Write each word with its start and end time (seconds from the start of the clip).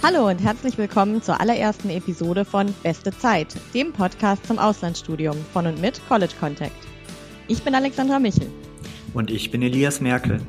Hallo 0.00 0.28
und 0.28 0.38
herzlich 0.38 0.78
willkommen 0.78 1.20
zur 1.22 1.40
allerersten 1.40 1.90
Episode 1.90 2.44
von 2.44 2.72
Beste 2.84 3.10
Zeit, 3.10 3.48
dem 3.74 3.92
Podcast 3.92 4.46
zum 4.46 4.56
Auslandsstudium 4.56 5.36
von 5.52 5.66
und 5.66 5.80
mit 5.80 6.00
College 6.08 6.34
Contact. 6.38 6.70
Ich 7.48 7.64
bin 7.64 7.74
Alexandra 7.74 8.20
Michel. 8.20 8.46
Und 9.12 9.28
ich 9.28 9.50
bin 9.50 9.60
Elias 9.60 10.00
Merkel. 10.00 10.40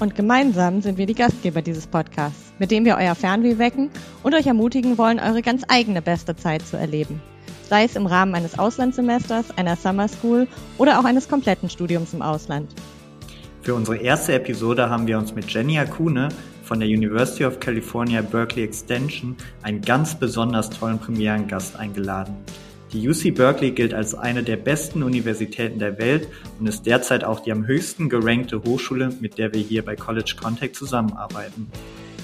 Und 0.00 0.16
gemeinsam 0.16 0.82
sind 0.82 0.98
wir 0.98 1.06
die 1.06 1.14
Gastgeber 1.14 1.62
dieses 1.62 1.86
Podcasts, 1.86 2.52
mit 2.58 2.72
dem 2.72 2.84
wir 2.84 2.96
euer 2.96 3.14
Fernweh 3.14 3.58
wecken 3.58 3.90
und 4.24 4.34
euch 4.34 4.48
ermutigen 4.48 4.98
wollen, 4.98 5.20
eure 5.20 5.40
ganz 5.40 5.62
eigene 5.68 6.02
beste 6.02 6.34
Zeit 6.34 6.66
zu 6.66 6.76
erleben. 6.76 7.22
Sei 7.68 7.84
es 7.84 7.94
im 7.94 8.06
Rahmen 8.06 8.34
eines 8.34 8.58
Auslandssemesters, 8.58 9.56
einer 9.56 9.76
Summer 9.76 10.08
School 10.08 10.48
oder 10.78 10.98
auch 10.98 11.04
eines 11.04 11.28
kompletten 11.28 11.70
Studiums 11.70 12.12
im 12.12 12.22
Ausland. 12.22 12.74
Für 13.62 13.74
unsere 13.74 13.98
erste 13.98 14.32
Episode 14.32 14.90
haben 14.90 15.06
wir 15.06 15.16
uns 15.16 15.32
mit 15.32 15.48
Jenny 15.48 15.78
Akune 15.78 16.30
von 16.70 16.78
der 16.78 16.88
University 16.88 17.44
of 17.44 17.58
California 17.58 18.22
Berkeley 18.22 18.62
Extension 18.62 19.34
einen 19.62 19.80
ganz 19.80 20.14
besonders 20.14 20.70
tollen 20.70 21.00
Premierengast 21.00 21.74
eingeladen. 21.74 22.36
Die 22.92 23.08
UC 23.08 23.34
Berkeley 23.34 23.72
gilt 23.72 23.92
als 23.92 24.14
eine 24.14 24.44
der 24.44 24.54
besten 24.54 25.02
Universitäten 25.02 25.80
der 25.80 25.98
Welt 25.98 26.28
und 26.60 26.68
ist 26.68 26.86
derzeit 26.86 27.24
auch 27.24 27.40
die 27.40 27.50
am 27.50 27.66
höchsten 27.66 28.08
gerankte 28.08 28.62
Hochschule, 28.62 29.10
mit 29.20 29.36
der 29.36 29.52
wir 29.52 29.60
hier 29.60 29.84
bei 29.84 29.96
College 29.96 30.36
Contact 30.40 30.76
zusammenarbeiten. 30.76 31.66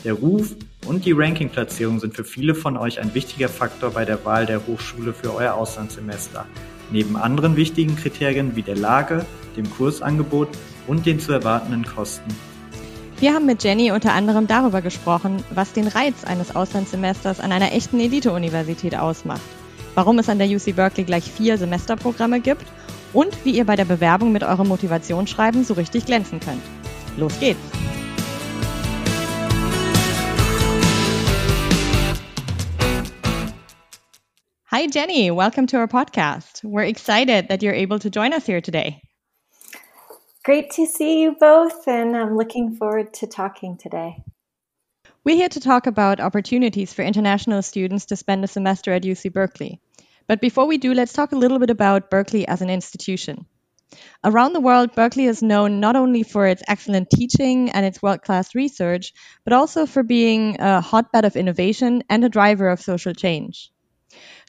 Der 0.04 0.12
Ruf 0.12 0.54
und 0.86 1.04
die 1.04 1.12
Rankingplatzierung 1.12 1.98
sind 1.98 2.14
für 2.14 2.22
viele 2.22 2.54
von 2.54 2.76
euch 2.76 3.00
ein 3.00 3.12
wichtiger 3.14 3.48
Faktor 3.48 3.90
bei 3.90 4.04
der 4.04 4.24
Wahl 4.24 4.46
der 4.46 4.64
Hochschule 4.64 5.12
für 5.12 5.34
euer 5.34 5.54
Auslandssemester. 5.54 6.46
Neben 6.92 7.16
anderen 7.16 7.56
wichtigen 7.56 7.96
Kriterien 7.96 8.54
wie 8.54 8.62
der 8.62 8.76
Lage, 8.76 9.26
dem 9.56 9.68
Kursangebot 9.68 10.50
und 10.86 11.04
den 11.04 11.18
zu 11.18 11.32
erwartenden 11.32 11.84
Kosten. 11.84 12.32
Wir 13.18 13.32
haben 13.32 13.46
mit 13.46 13.64
Jenny 13.64 13.92
unter 13.92 14.12
anderem 14.12 14.46
darüber 14.46 14.82
gesprochen, 14.82 15.42
was 15.48 15.72
den 15.72 15.88
Reiz 15.88 16.24
eines 16.24 16.54
Auslandssemesters 16.54 17.40
an 17.40 17.50
einer 17.50 17.72
echten 17.72 17.98
Elite-Universität 17.98 18.94
ausmacht, 18.94 19.40
warum 19.94 20.18
es 20.18 20.28
an 20.28 20.38
der 20.38 20.48
UC 20.48 20.76
Berkeley 20.76 21.06
gleich 21.06 21.24
vier 21.24 21.56
Semesterprogramme 21.56 22.40
gibt 22.40 22.66
und 23.14 23.42
wie 23.46 23.52
ihr 23.52 23.64
bei 23.64 23.74
der 23.74 23.86
Bewerbung 23.86 24.32
mit 24.32 24.44
eurem 24.44 24.68
Motivationsschreiben 24.68 25.64
so 25.64 25.72
richtig 25.72 26.04
glänzen 26.04 26.40
könnt. 26.40 26.60
Los 27.16 27.40
geht's! 27.40 27.58
Hi, 34.70 34.88
Jenny. 34.92 35.30
Welcome 35.30 35.66
to 35.68 35.78
our 35.78 35.88
podcast. 35.88 36.62
We're 36.62 36.86
excited 36.86 37.48
that 37.48 37.62
you're 37.62 37.72
able 37.72 37.98
to 37.98 38.10
join 38.10 38.34
us 38.34 38.44
here 38.44 38.60
today. 38.60 39.00
Great 40.46 40.70
to 40.70 40.86
see 40.86 41.22
you 41.22 41.32
both, 41.32 41.88
and 41.88 42.16
I'm 42.16 42.36
looking 42.36 42.76
forward 42.76 43.12
to 43.14 43.26
talking 43.26 43.76
today. 43.76 44.22
We're 45.24 45.34
here 45.34 45.48
to 45.48 45.58
talk 45.58 45.88
about 45.88 46.20
opportunities 46.20 46.92
for 46.92 47.02
international 47.02 47.62
students 47.62 48.06
to 48.06 48.16
spend 48.16 48.44
a 48.44 48.46
semester 48.46 48.92
at 48.92 49.02
UC 49.02 49.32
Berkeley. 49.32 49.80
But 50.28 50.40
before 50.40 50.68
we 50.68 50.78
do, 50.78 50.94
let's 50.94 51.12
talk 51.12 51.32
a 51.32 51.36
little 51.36 51.58
bit 51.58 51.70
about 51.70 52.10
Berkeley 52.10 52.46
as 52.46 52.62
an 52.62 52.70
institution. 52.70 53.46
Around 54.22 54.52
the 54.52 54.60
world, 54.60 54.94
Berkeley 54.94 55.24
is 55.24 55.42
known 55.42 55.80
not 55.80 55.96
only 55.96 56.22
for 56.22 56.46
its 56.46 56.62
excellent 56.68 57.10
teaching 57.10 57.70
and 57.72 57.84
its 57.84 58.00
world 58.00 58.22
class 58.22 58.54
research, 58.54 59.14
but 59.42 59.52
also 59.52 59.84
for 59.84 60.04
being 60.04 60.60
a 60.60 60.80
hotbed 60.80 61.24
of 61.24 61.34
innovation 61.34 62.04
and 62.08 62.24
a 62.24 62.28
driver 62.28 62.68
of 62.68 62.80
social 62.80 63.14
change. 63.14 63.72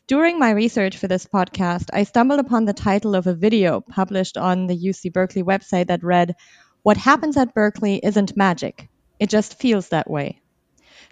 During 0.08 0.40
my 0.40 0.52
research 0.52 0.96
for 0.96 1.10
this 1.10 1.26
podcast, 1.26 1.90
I 1.92 2.04
stumbled 2.04 2.40
upon 2.40 2.64
the 2.64 2.72
title 2.72 3.14
of 3.14 3.28
a 3.28 3.34
video 3.34 3.82
published 3.82 4.38
on 4.38 4.68
the 4.68 4.78
UC 4.78 5.12
Berkeley 5.12 5.44
website 5.44 5.88
that 5.88 6.02
read, 6.02 6.38
What 6.82 6.96
happens 6.96 7.36
at 7.36 7.54
Berkeley 7.54 8.00
isn't 8.02 8.38
magic, 8.38 8.88
it 9.20 9.30
just 9.30 9.60
feels 9.60 9.90
that 9.90 10.10
way. 10.10 10.40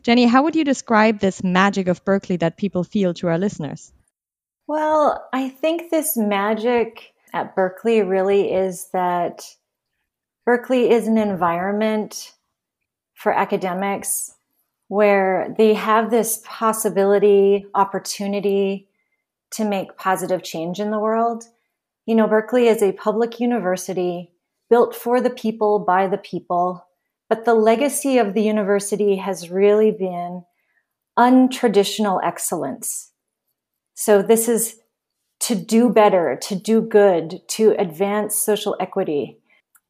Jennie, 0.02 0.28
how 0.28 0.44
would 0.44 0.56
you 0.56 0.64
describe 0.64 1.20
this 1.20 1.44
magic 1.44 1.90
of 1.90 2.06
Berkeley 2.06 2.38
that 2.38 2.56
people 2.56 2.86
feel 2.86 3.14
to 3.16 3.28
our 3.28 3.38
listeners? 3.38 3.92
Well, 4.66 5.28
I 5.34 5.50
think 5.50 5.92
this 5.92 6.16
magic 6.16 7.12
at 7.34 7.54
Berkeley 7.54 8.02
really 8.02 8.54
is 8.54 8.88
that 8.94 9.44
Berkeley 10.46 10.90
is 10.90 11.10
an 11.10 11.18
environment 11.18 12.32
for 13.14 13.34
academics 13.34 14.35
where 14.88 15.54
they 15.58 15.74
have 15.74 16.10
this 16.10 16.42
possibility, 16.46 17.66
opportunity 17.74 18.88
to 19.52 19.66
make 19.66 19.98
positive 19.98 20.44
change 20.44 20.80
in 20.80 20.92
the 20.92 21.00
world. 21.00 21.46
You 22.06 22.16
know, 22.16 22.28
Berkeley 22.28 22.68
is 22.68 22.82
a 22.82 22.92
public 22.92 23.40
university 23.40 24.32
built 24.70 24.96
for 24.96 25.22
the 25.22 25.30
people 25.30 25.80
by 25.80 26.08
the 26.08 26.18
people, 26.18 26.86
but 27.30 27.46
the 27.46 27.56
legacy 27.56 28.18
of 28.18 28.34
the 28.34 28.44
university 28.44 29.16
has 29.18 29.50
really 29.50 29.92
been 29.92 30.44
untraditional 31.18 32.20
excellence. 32.24 33.12
So 33.94 34.22
this 34.22 34.48
is 34.48 34.80
to 35.42 35.56
do 35.56 35.90
better, 35.90 36.38
to 36.44 36.56
do 36.56 36.82
good, 36.82 37.42
to 37.50 37.76
advance 37.80 38.36
social 38.36 38.76
equity. 38.80 39.40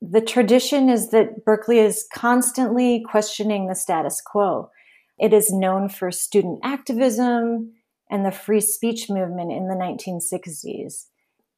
The 0.01 0.21
tradition 0.21 0.89
is 0.89 1.09
that 1.09 1.43
Berkeley 1.45 1.79
is 1.79 2.05
constantly 2.13 3.03
questioning 3.09 3.67
the 3.67 3.75
status 3.75 4.21
quo. 4.21 4.69
It 5.17 5.33
is 5.33 5.51
known 5.51 5.89
for 5.89 6.11
student 6.11 6.59
activism 6.63 7.73
and 8.09 8.25
the 8.25 8.31
free 8.31 8.61
speech 8.61 9.09
movement 9.09 9.51
in 9.51 9.67
the 9.67 9.75
1960s. 9.75 11.05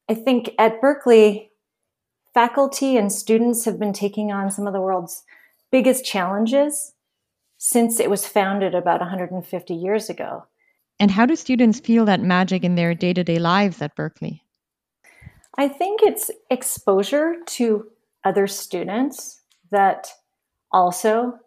I 0.08 0.14
think 0.14 0.50
at 0.58 0.80
Berkeley, 0.80 1.50
faculty 2.32 2.96
and 2.96 3.12
students 3.12 3.64
have 3.64 3.78
been 3.78 3.92
taking 3.92 4.32
on 4.32 4.50
some 4.50 4.66
of 4.66 4.72
the 4.72 4.80
world's 4.80 5.24
biggest 5.70 6.04
challenges 6.04 6.94
since 7.58 8.00
it 8.00 8.08
was 8.08 8.26
founded 8.26 8.74
about 8.74 9.00
150 9.00 9.74
years 9.74 10.08
ago. 10.08 10.44
And 11.00 11.10
how 11.10 11.26
do 11.26 11.36
students 11.36 11.80
feel 11.80 12.04
that 12.06 12.20
magic 12.20 12.64
in 12.64 12.74
their 12.74 12.94
day 12.94 13.12
to 13.12 13.24
day 13.24 13.38
lives 13.38 13.82
at 13.82 13.94
Berkeley? 13.94 14.42
I 15.56 15.68
think 15.68 16.00
it's 16.02 16.30
exposure 16.50 17.36
to 17.46 17.86
other 18.24 18.46
students 18.46 19.40
that 19.70 20.12
also 20.72 21.38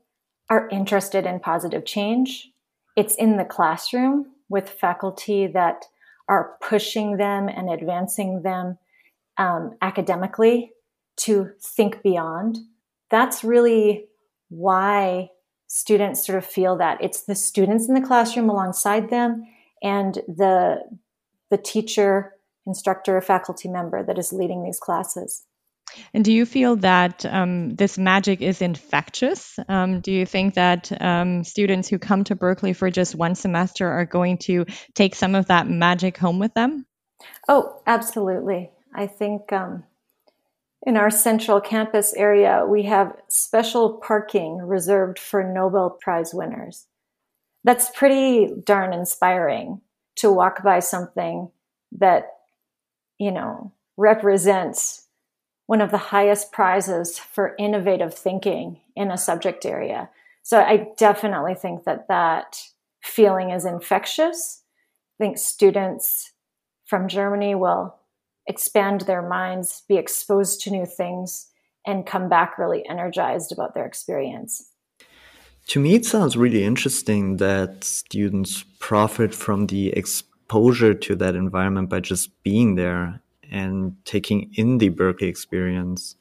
are 0.52 0.68
interested 0.68 1.26
in 1.26 1.40
positive 1.40 1.86
change. 1.86 2.52
It's 2.98 3.16
in 3.16 3.38
the 3.38 3.46
classroom 3.46 4.26
with 4.50 4.70
faculty 4.70 5.48
that 5.48 5.86
are 6.28 6.58
pushing 6.62 7.16
them 7.16 7.48
and 7.48 7.70
advancing 7.70 8.42
them 8.44 8.78
um, 9.38 9.78
academically 9.82 10.74
to 11.16 11.52
think 11.62 12.04
beyond. 12.04 12.58
That's 13.10 13.46
really 13.46 14.08
why 14.50 15.30
students 15.68 16.26
sort 16.26 16.38
of 16.38 16.46
feel 16.46 16.76
that 16.78 17.02
it's 17.02 17.24
the 17.24 17.36
students 17.36 17.88
in 17.88 17.96
the 17.96 18.06
classroom 18.06 18.50
alongside 18.50 19.10
them 19.10 19.48
and 19.82 20.16
the 20.28 20.82
the 21.50 21.58
teacher 21.58 22.34
instructor 22.66 23.16
or 23.16 23.22
faculty 23.22 23.70
member 23.70 24.04
that 24.04 24.18
is 24.18 24.34
leading 24.34 24.64
these 24.64 24.80
classes 24.80 25.46
and 26.14 26.24
do 26.24 26.32
you 26.32 26.46
feel 26.46 26.76
that 26.78 27.26
um, 27.26 27.76
this 27.76 27.98
magic 27.98 28.42
is 28.42 28.62
infectious? 28.62 29.58
Um, 29.68 30.02
do 30.02 30.12
you 30.12 30.26
think 30.26 30.56
that 30.56 30.92
um, 31.02 31.44
students 31.44 31.88
who 31.90 32.00
come 32.00 32.24
to 32.26 32.36
Berkeley 32.36 32.74
for 32.74 32.90
just 32.90 33.16
one 33.16 33.36
semester 33.36 33.88
are 33.88 34.06
going 34.06 34.38
to 34.40 34.66
take 34.96 35.16
some 35.16 35.36
of 35.36 35.48
that 35.48 35.68
magic 35.68 36.18
home 36.18 36.40
with 36.40 36.54
them? 36.54 36.86
Oh, 37.48 37.82
absolutely. 37.86 38.72
I 38.94 39.08
think 39.08 39.52
um, 39.54 39.84
in 40.86 40.98
our 40.98 41.10
central 41.10 41.62
campus 41.62 42.14
area, 42.14 42.66
we 42.68 42.84
have 42.84 43.16
special 43.28 44.00
parking 44.06 44.58
reserved 44.58 45.20
for 45.20 45.44
Nobel 45.44 45.98
Prize 46.02 46.34
winners. 46.34 46.88
That's 47.64 47.92
pretty 47.92 48.52
darn 48.66 48.92
inspiring 48.92 49.82
to 50.18 50.32
walk 50.32 50.64
by 50.64 50.80
something 50.80 51.52
that, 51.94 52.26
you 53.20 53.32
know, 53.32 53.74
represents 53.98 55.01
one 55.72 55.80
of 55.80 55.90
the 55.90 55.98
highest 55.98 56.52
prizes 56.52 57.18
for 57.18 57.56
innovative 57.58 58.14
thinking 58.14 58.78
in 58.98 59.10
a 59.10 59.18
subject 59.18 59.66
area. 59.66 60.10
So 60.44 60.60
I 60.60 60.88
definitely 60.98 61.56
think 61.56 61.86
that 61.86 62.10
that 62.10 62.62
feeling 63.02 63.52
is 63.52 63.64
infectious. 63.64 64.64
I 65.18 65.24
think 65.24 65.38
students 65.38 66.34
from 66.84 67.08
Germany 67.08 67.56
will 67.56 67.96
expand 68.48 69.02
their 69.02 69.22
minds, 69.22 69.84
be 69.88 69.96
exposed 69.96 70.60
to 70.64 70.72
new 70.72 70.86
things, 70.86 71.48
and 71.88 72.06
come 72.06 72.28
back 72.28 72.58
really 72.58 72.86
energized 72.90 73.54
about 73.54 73.74
their 73.74 73.86
experience. 73.86 74.72
To 75.68 75.80
me, 75.80 75.96
it 75.96 76.06
sounds 76.06 76.36
really 76.36 76.66
interesting 76.66 77.38
that 77.38 77.86
students 77.86 78.66
profit 78.80 79.34
from 79.34 79.68
the 79.68 79.94
exposure 79.94 80.94
to 80.94 81.16
that 81.16 81.36
environment 81.36 81.88
by 81.88 82.02
just 82.02 82.44
being 82.44 82.76
there 82.76 83.22
and 83.52 83.96
taking 84.06 84.52
in 84.56 84.78
the 84.78 84.90
Berkeley 84.90 85.28
experience. 85.28 86.16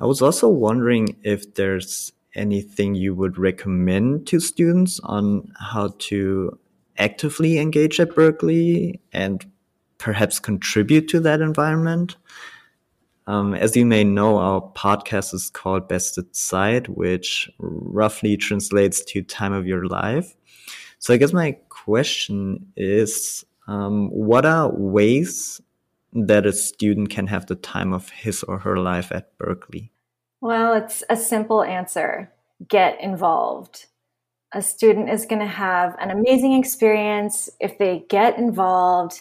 I 0.00 0.06
was 0.06 0.20
also 0.20 0.48
wondering 0.48 1.16
if 1.22 1.54
there's 1.54 2.12
anything 2.34 2.94
you 2.94 3.14
would 3.14 3.38
recommend 3.38 4.26
to 4.26 4.40
students 4.40 5.00
on 5.04 5.52
how 5.58 5.94
to 5.98 6.58
actively 6.98 7.58
engage 7.58 8.00
at 8.00 8.14
Berkeley 8.14 9.00
and 9.12 9.44
perhaps 9.98 10.38
contribute 10.38 11.08
to 11.08 11.20
that 11.20 11.40
environment. 11.40 12.16
Um, 13.26 13.54
as 13.54 13.76
you 13.76 13.86
may 13.86 14.02
know, 14.02 14.38
our 14.38 14.60
podcast 14.60 15.32
is 15.32 15.50
called 15.50 15.88
Beste 15.88 16.34
Zeit, 16.34 16.88
which 16.88 17.48
roughly 17.58 18.36
translates 18.36 19.04
to 19.04 19.22
time 19.22 19.52
of 19.52 19.66
your 19.66 19.86
life. 19.86 20.34
So 20.98 21.14
I 21.14 21.18
guess 21.18 21.32
my 21.32 21.52
question 21.68 22.72
is, 22.76 23.44
um, 23.68 24.08
what 24.10 24.44
are 24.44 24.72
ways 24.72 25.60
that 26.12 26.46
a 26.46 26.52
student 26.52 27.10
can 27.10 27.26
have 27.28 27.46
the 27.46 27.54
time 27.54 27.92
of 27.92 28.10
his 28.10 28.42
or 28.42 28.58
her 28.58 28.76
life 28.76 29.10
at 29.12 29.36
Berkeley? 29.38 29.92
Well, 30.40 30.74
it's 30.74 31.02
a 31.08 31.16
simple 31.16 31.62
answer 31.62 32.32
get 32.68 33.00
involved. 33.00 33.86
A 34.52 34.62
student 34.62 35.08
is 35.08 35.26
going 35.26 35.40
to 35.40 35.46
have 35.46 35.96
an 35.98 36.10
amazing 36.10 36.52
experience 36.52 37.50
if 37.58 37.78
they 37.78 38.04
get 38.08 38.38
involved 38.38 39.20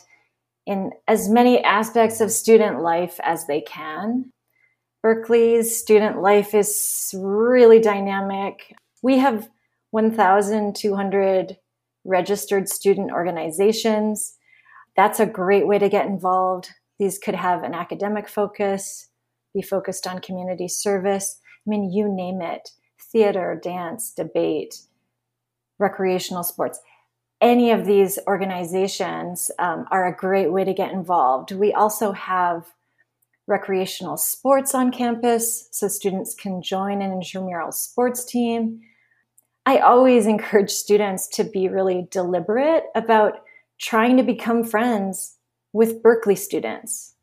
in 0.65 0.91
as 1.07 1.29
many 1.29 1.63
aspects 1.63 2.21
of 2.21 2.31
student 2.31 2.81
life 2.81 3.19
as 3.23 3.47
they 3.47 3.61
can. 3.61 4.31
Berkeley's 5.01 5.75
student 5.75 6.21
life 6.21 6.53
is 6.53 7.15
really 7.17 7.79
dynamic. 7.79 8.75
We 9.01 9.17
have 9.17 9.49
1,200 9.91 11.57
registered 12.03 12.69
student 12.69 13.11
organizations. 13.11 14.37
That's 14.95 15.19
a 15.19 15.25
great 15.25 15.65
way 15.67 15.79
to 15.79 15.89
get 15.89 16.05
involved. 16.05 16.69
These 17.01 17.17
could 17.17 17.33
have 17.33 17.63
an 17.63 17.73
academic 17.73 18.29
focus, 18.29 19.09
be 19.55 19.63
focused 19.63 20.05
on 20.05 20.21
community 20.21 20.67
service. 20.67 21.41
I 21.65 21.67
mean, 21.67 21.91
you 21.91 22.07
name 22.07 22.43
it 22.43 22.69
theater, 23.11 23.59
dance, 23.61 24.13
debate, 24.15 24.81
recreational 25.79 26.43
sports. 26.43 26.79
Any 27.41 27.71
of 27.71 27.87
these 27.87 28.19
organizations 28.27 29.49
um, 29.57 29.87
are 29.89 30.05
a 30.05 30.15
great 30.15 30.51
way 30.51 30.63
to 30.63 30.75
get 30.75 30.91
involved. 30.91 31.51
We 31.51 31.73
also 31.73 32.11
have 32.11 32.67
recreational 33.47 34.17
sports 34.17 34.75
on 34.75 34.91
campus 34.91 35.69
so 35.71 35.87
students 35.87 36.35
can 36.35 36.61
join 36.61 37.01
an 37.01 37.11
intramural 37.11 37.71
sports 37.71 38.23
team. 38.23 38.79
I 39.65 39.79
always 39.79 40.27
encourage 40.27 40.69
students 40.69 41.27
to 41.29 41.45
be 41.45 41.67
really 41.67 42.07
deliberate 42.11 42.83
about 42.93 43.39
trying 43.79 44.17
to 44.17 44.23
become 44.23 44.63
friends 44.63 45.39
with 45.73 46.01
Berkeley 46.01 46.35
students. 46.35 47.15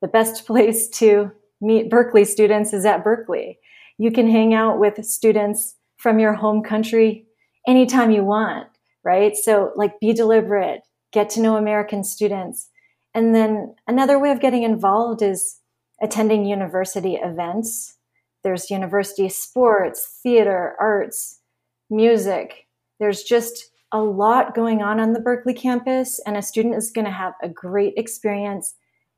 The 0.00 0.08
best 0.08 0.46
place 0.46 0.88
to 0.90 1.32
meet 1.60 1.90
Berkeley 1.90 2.24
students 2.24 2.72
is 2.72 2.84
at 2.84 3.04
Berkeley. 3.04 3.58
You 3.98 4.10
can 4.10 4.30
hang 4.30 4.54
out 4.54 4.78
with 4.78 5.04
students 5.04 5.76
from 5.96 6.18
your 6.18 6.34
home 6.34 6.62
country 6.62 7.26
anytime 7.66 8.10
you 8.10 8.24
want, 8.24 8.68
right? 9.04 9.36
So, 9.36 9.72
like, 9.76 10.00
be 10.00 10.12
deliberate, 10.12 10.82
get 11.12 11.30
to 11.30 11.40
know 11.40 11.56
American 11.56 12.04
students. 12.04 12.68
And 13.14 13.34
then 13.34 13.74
another 13.86 14.18
way 14.18 14.32
of 14.32 14.40
getting 14.40 14.64
involved 14.64 15.22
is 15.22 15.60
attending 16.02 16.44
university 16.44 17.14
events. 17.14 17.96
There's 18.42 18.70
university 18.70 19.28
sports, 19.28 20.20
theater, 20.22 20.74
arts, 20.80 21.40
music. 21.88 22.66
There's 22.98 23.22
just 23.22 23.70
a 23.94 24.02
lot 24.02 24.56
going 24.56 24.82
on 24.82 24.98
on 24.98 25.12
the 25.12 25.20
Berkeley 25.20 25.54
campus, 25.54 26.20
and 26.26 26.36
a 26.36 26.42
student 26.42 26.74
is 26.74 26.90
going 26.90 27.04
to 27.04 27.12
have 27.12 27.32
a 27.42 27.48
great 27.48 27.94
experience 27.96 28.74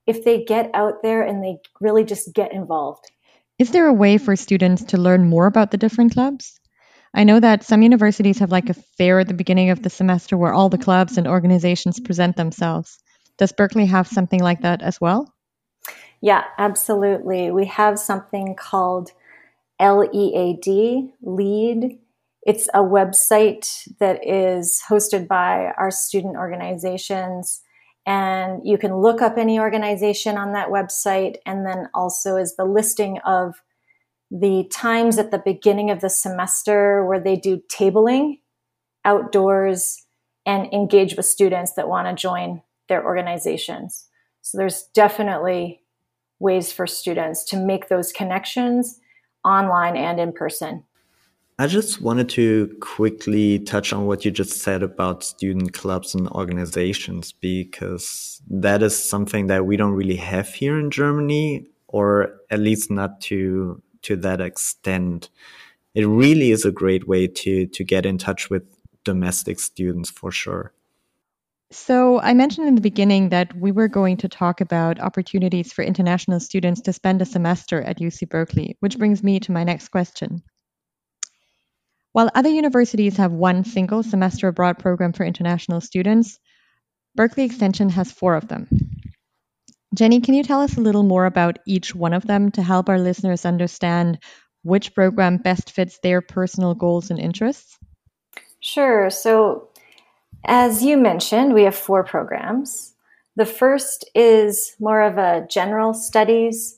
if 0.07 0.23
they 0.23 0.45
get 0.45 0.71
out 0.75 1.03
there 1.03 1.23
and 1.23 1.43
they 1.43 1.57
really 1.81 2.05
just 2.05 2.35
get 2.35 2.53
involved. 2.53 3.11
Is 3.59 3.71
there 3.71 3.87
a 3.87 3.93
way 3.93 4.19
for 4.19 4.37
students 4.37 4.85
to 4.85 4.99
learn 4.99 5.31
more 5.31 5.47
about 5.47 5.71
the 5.71 5.79
different 5.79 6.13
clubs? 6.13 6.61
I 7.15 7.25
know 7.25 7.41
that 7.41 7.65
some 7.65 7.81
universities 7.81 8.39
have 8.41 8.53
like 8.53 8.69
a 8.69 8.75
fair 8.75 9.19
at 9.19 9.29
the 9.29 9.35
beginning 9.35 9.71
of 9.71 9.83
the 9.83 9.89
semester 9.89 10.37
where 10.37 10.53
all 10.53 10.69
the 10.69 10.77
clubs 10.77 11.17
and 11.17 11.27
organizations 11.27 11.99
present 11.99 12.37
themselves. 12.37 12.99
Does 13.39 13.53
Berkeley 13.53 13.87
have 13.87 14.07
something 14.07 14.41
like 14.41 14.61
that 14.61 14.83
as 14.83 15.01
well? 15.01 15.33
Yeah, 16.21 16.45
absolutely. 16.59 17.51
We 17.51 17.65
have 17.65 17.99
something 17.99 18.55
called 18.57 19.11
LEAD, 19.81 21.15
LEAD. 21.23 21.99
It's 22.47 22.69
a 22.69 22.79
website 22.79 23.89
that 23.99 24.25
is 24.25 24.81
hosted 24.89 25.27
by 25.27 25.73
our 25.77 25.91
student 25.91 26.37
organizations. 26.37 27.61
And 28.07 28.61
you 28.65 28.79
can 28.79 28.99
look 28.99 29.21
up 29.21 29.37
any 29.37 29.59
organization 29.59 30.39
on 30.39 30.53
that 30.53 30.69
website. 30.69 31.39
And 31.45 31.67
then 31.67 31.89
also 31.93 32.37
is 32.37 32.55
the 32.55 32.65
listing 32.65 33.19
of 33.27 33.57
the 34.31 34.65
times 34.73 35.19
at 35.19 35.33
the 35.33 35.43
beginning 35.45 35.91
of 35.91 36.01
the 36.01 36.09
semester 36.09 37.05
where 37.05 37.19
they 37.19 37.35
do 37.35 37.61
tabling 37.69 38.39
outdoors 39.05 40.05
and 40.47 40.73
engage 40.73 41.17
with 41.17 41.27
students 41.27 41.73
that 41.73 41.89
want 41.89 42.07
to 42.07 42.15
join 42.15 42.63
their 42.89 43.05
organizations. 43.05 44.07
So 44.43 44.57
there's 44.57 44.85
definitely 44.95 45.83
ways 46.39 46.73
for 46.73 46.87
students 46.87 47.45
to 47.47 47.57
make 47.57 47.89
those 47.89 48.13
connections 48.13 49.01
online 49.45 49.97
and 49.97 50.21
in 50.21 50.33
person. 50.33 50.85
I 51.59 51.67
just 51.69 52.03
wanted 52.03 52.29
to 52.31 52.77
quickly 52.83 53.61
touch 53.61 53.95
on 53.95 54.05
what 54.05 54.27
you 54.27 54.31
just 54.31 54.61
said 54.61 54.83
about 54.83 55.25
student 55.25 55.73
clubs 55.73 56.15
and 56.15 56.29
organizations, 56.29 57.33
because 57.33 58.43
that 58.51 58.83
is 58.83 58.95
something 58.95 59.47
that 59.47 59.65
we 59.65 59.79
don't 59.79 59.95
really 59.95 60.17
have 60.17 60.53
here 60.53 60.79
in 60.79 60.91
Germany, 60.91 61.67
or 61.89 62.35
at 62.51 62.61
least 62.61 62.91
not 62.91 63.23
to 63.23 63.83
to 64.03 64.17
that 64.17 64.43
extent. 64.43 65.31
It 65.95 66.05
really 66.07 66.51
is 66.51 66.67
a 66.67 66.71
great 66.71 67.09
way 67.09 67.27
to 67.27 67.67
to 67.67 67.85
get 67.85 68.05
in 68.05 68.19
touch 68.19 68.51
with 68.51 68.65
domestic 69.05 69.59
students 69.59 70.11
for 70.11 70.31
sure. 70.31 70.75
So, 71.71 72.21
I 72.21 72.35
mentioned 72.35 72.69
in 72.69 72.75
the 72.75 72.81
beginning 72.83 73.31
that 73.31 73.57
we 73.57 73.73
were 73.73 73.89
going 73.89 74.19
to 74.19 74.29
talk 74.29 74.61
about 74.61 75.01
opportunities 75.01 75.73
for 75.73 75.83
international 75.83 76.39
students 76.39 76.83
to 76.83 76.93
spend 76.93 77.23
a 77.23 77.25
semester 77.25 77.83
at 77.83 77.99
UC 77.99 78.29
Berkeley, 78.29 78.77
which 78.81 78.99
brings 78.99 79.23
me 79.25 79.41
to 79.41 79.53
my 79.53 79.65
next 79.65 79.89
question. 79.89 80.43
While 82.17 82.31
other 82.35 82.49
universities 82.49 83.19
have 83.19 83.33
one 83.33 83.63
single 83.63 84.03
semester 84.03 84.49
abroad 84.49 84.79
program 84.79 85.13
for 85.13 85.27
international 85.27 85.83
students, 85.83 86.39
Berkeley 87.15 87.45
Extension 87.45 87.91
has 87.91 88.11
four 88.11 88.37
of 88.37 88.49
them. 88.49 88.69
Jennie, 89.95 90.23
can 90.23 90.33
you 90.33 90.43
tell 90.43 90.63
us 90.63 90.79
a 90.79 90.81
little 90.81 91.03
more 91.03 91.27
about 91.27 91.59
each 91.67 91.95
one 91.95 92.15
of 92.15 92.27
them 92.27 92.51
to 92.53 92.63
help 92.63 92.89
our 92.89 92.99
listeners 92.99 93.45
understand 93.45 94.19
which 94.63 94.95
program 94.95 95.37
best 95.37 95.73
fits 95.73 95.99
their 96.03 96.23
personal 96.23 96.75
goals 96.75 97.11
and 97.11 97.21
interests? 97.21 97.77
Sure. 98.61 99.11
So, 99.11 99.69
as 100.47 100.83
you 100.83 100.97
mentioned, 100.97 101.53
we 101.53 101.65
have 101.65 101.77
four 101.77 102.03
programs. 102.03 102.95
The 103.37 103.45
first 103.45 104.09
is 104.15 104.75
more 104.81 105.03
of 105.03 105.19
a 105.19 105.47
general 105.51 105.93
studies. 105.93 106.76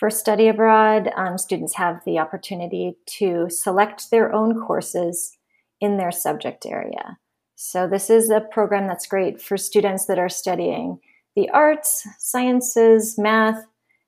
For 0.00 0.08
study 0.08 0.48
abroad, 0.48 1.10
um, 1.14 1.36
students 1.36 1.76
have 1.76 2.00
the 2.06 2.18
opportunity 2.18 2.96
to 3.18 3.50
select 3.50 4.10
their 4.10 4.34
own 4.34 4.58
courses 4.58 5.36
in 5.78 5.98
their 5.98 6.10
subject 6.10 6.64
area. 6.64 7.18
So, 7.54 7.86
this 7.86 8.08
is 8.08 8.30
a 8.30 8.40
program 8.40 8.86
that's 8.86 9.06
great 9.06 9.42
for 9.42 9.58
students 9.58 10.06
that 10.06 10.18
are 10.18 10.30
studying 10.30 11.00
the 11.36 11.50
arts, 11.50 12.08
sciences, 12.18 13.18
math, 13.18 13.62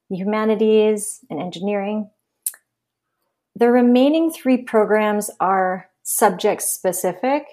the 0.09 0.17
humanities, 0.17 1.21
and 1.29 1.39
engineering. 1.39 2.09
The 3.55 3.71
remaining 3.71 4.33
three 4.33 4.57
programs 4.57 5.31
are 5.41 5.91
subject 6.03 6.63
specific 6.63 7.45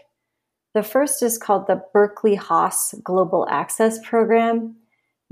the 0.75 0.83
first 0.83 1.23
is 1.23 1.39
called 1.39 1.65
the 1.65 1.83
Berkeley 1.93 2.35
Haas 2.35 2.93
Global 3.03 3.47
Access 3.49 3.97
Program. 4.07 4.75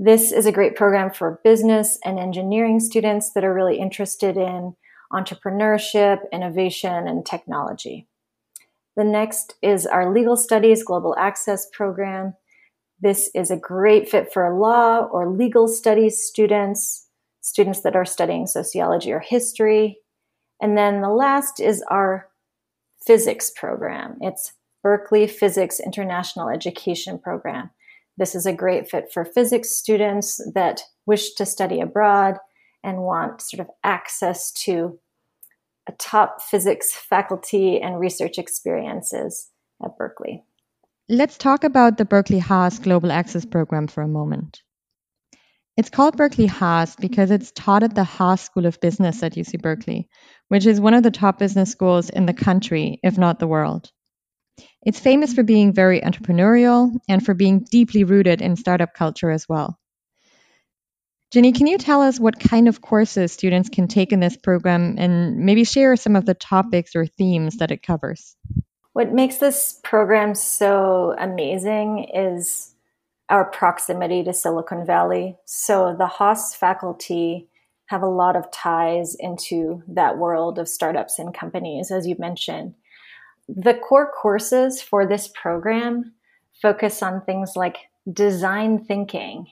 This 0.00 0.30
is 0.30 0.46
a 0.46 0.52
great 0.52 0.76
program 0.76 1.10
for 1.10 1.40
business 1.42 1.98
and 2.04 2.20
engineering 2.20 2.78
students 2.78 3.32
that 3.32 3.44
are 3.44 3.52
really 3.52 3.80
interested 3.80 4.36
in 4.36 4.76
entrepreneurship, 5.12 6.20
innovation, 6.32 7.08
and 7.08 7.26
technology. 7.26 8.06
The 8.96 9.02
next 9.02 9.54
is 9.60 9.86
our 9.86 10.12
Legal 10.12 10.36
Studies 10.36 10.84
Global 10.84 11.16
Access 11.18 11.66
Program. 11.72 12.34
This 13.00 13.28
is 13.34 13.50
a 13.50 13.56
great 13.56 14.08
fit 14.08 14.32
for 14.32 14.56
law 14.56 15.08
or 15.10 15.30
legal 15.30 15.66
studies 15.66 16.22
students, 16.22 17.08
students 17.40 17.80
that 17.80 17.96
are 17.96 18.04
studying 18.04 18.46
sociology 18.46 19.12
or 19.12 19.20
history. 19.20 19.98
And 20.60 20.78
then 20.78 21.00
the 21.00 21.10
last 21.10 21.58
is 21.58 21.82
our 21.90 22.28
physics 23.04 23.50
program. 23.56 24.18
It's 24.20 24.52
Berkeley 24.82 25.26
Physics 25.26 25.80
International 25.80 26.48
Education 26.48 27.18
Program. 27.18 27.70
This 28.18 28.34
is 28.34 28.46
a 28.46 28.52
great 28.52 28.90
fit 28.90 29.12
for 29.12 29.24
physics 29.24 29.70
students 29.70 30.40
that 30.54 30.82
wish 31.06 31.34
to 31.34 31.46
study 31.46 31.80
abroad 31.80 32.34
and 32.82 32.98
want 32.98 33.40
sort 33.40 33.60
of 33.60 33.68
access 33.84 34.50
to 34.64 34.98
a 35.88 35.92
top 35.92 36.42
physics 36.42 36.92
faculty 36.92 37.80
and 37.80 38.00
research 38.00 38.36
experiences 38.36 39.48
at 39.84 39.96
Berkeley. 39.96 40.42
Let's 41.08 41.38
talk 41.38 41.62
about 41.62 41.96
the 41.96 42.04
Berkeley 42.04 42.40
Haas 42.40 42.80
Global 42.80 43.12
Access 43.12 43.46
Program 43.46 43.86
for 43.86 44.02
a 44.02 44.08
moment. 44.08 44.62
It's 45.76 45.88
called 45.88 46.16
Berkeley 46.16 46.46
Haas 46.46 46.96
because 46.96 47.30
it's 47.30 47.52
taught 47.52 47.84
at 47.84 47.94
the 47.94 48.02
Haas 48.02 48.42
School 48.42 48.66
of 48.66 48.80
Business 48.80 49.22
at 49.22 49.34
UC 49.34 49.62
Berkeley, 49.62 50.08
which 50.48 50.66
is 50.66 50.80
one 50.80 50.94
of 50.94 51.04
the 51.04 51.12
top 51.12 51.38
business 51.38 51.70
schools 51.70 52.10
in 52.10 52.26
the 52.26 52.34
country, 52.34 52.98
if 53.04 53.16
not 53.16 53.38
the 53.38 53.46
world. 53.46 53.92
It's 54.84 55.00
famous 55.00 55.34
for 55.34 55.42
being 55.42 55.72
very 55.72 56.00
entrepreneurial 56.00 56.96
and 57.08 57.24
for 57.24 57.34
being 57.34 57.60
deeply 57.70 58.04
rooted 58.04 58.40
in 58.40 58.56
startup 58.56 58.94
culture 58.94 59.30
as 59.30 59.48
well. 59.48 59.78
Jennie, 61.30 61.52
can 61.52 61.66
you 61.66 61.76
tell 61.76 62.00
us 62.00 62.18
what 62.18 62.40
kind 62.40 62.68
of 62.68 62.80
courses 62.80 63.32
students 63.32 63.68
can 63.68 63.86
take 63.86 64.12
in 64.12 64.20
this 64.20 64.36
program 64.36 64.94
and 64.98 65.36
maybe 65.36 65.64
share 65.64 65.94
some 65.96 66.16
of 66.16 66.24
the 66.24 66.32
topics 66.32 66.96
or 66.96 67.04
themes 67.04 67.58
that 67.58 67.70
it 67.70 67.82
covers? 67.82 68.34
What 68.94 69.12
makes 69.12 69.36
this 69.36 69.78
program 69.84 70.34
so 70.34 71.14
amazing 71.18 72.08
is 72.14 72.74
our 73.28 73.44
proximity 73.44 74.24
to 74.24 74.32
Silicon 74.32 74.86
Valley. 74.86 75.36
So 75.44 75.94
the 75.98 76.06
Haas 76.06 76.54
faculty 76.54 77.48
have 77.86 78.02
a 78.02 78.08
lot 78.08 78.36
of 78.36 78.50
ties 78.50 79.14
into 79.18 79.82
that 79.88 80.18
world 80.18 80.58
of 80.58 80.68
startups 80.68 81.18
and 81.18 81.34
companies, 81.34 81.90
as 81.90 82.06
you 82.06 82.16
mentioned. 82.18 82.74
The 83.48 83.74
core 83.74 84.10
courses 84.10 84.82
for 84.82 85.06
this 85.06 85.28
program 85.28 86.12
focus 86.60 87.02
on 87.02 87.22
things 87.22 87.52
like 87.56 87.76
design 88.12 88.84
thinking, 88.84 89.46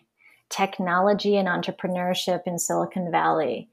technology 0.50 1.36
and 1.36 1.48
entrepreneurship 1.48 2.42
in 2.46 2.58
Silicon 2.58 3.10
Valley, 3.10 3.68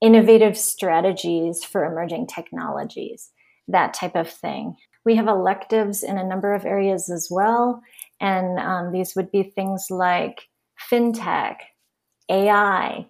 innovative 0.00 0.56
strategies 0.56 1.64
for 1.64 1.84
emerging 1.84 2.26
technologies, 2.26 3.30
that 3.68 3.94
type 3.94 4.16
of 4.16 4.30
thing. 4.30 4.76
We 5.04 5.16
have 5.16 5.28
electives 5.28 6.02
in 6.02 6.18
a 6.18 6.26
number 6.26 6.54
of 6.54 6.64
areas 6.64 7.10
as 7.10 7.28
well. 7.30 7.82
And 8.20 8.58
um, 8.58 8.92
these 8.92 9.14
would 9.16 9.30
be 9.30 9.42
things 9.42 9.86
like 9.90 10.48
fintech, 10.90 11.56
AI, 12.30 13.06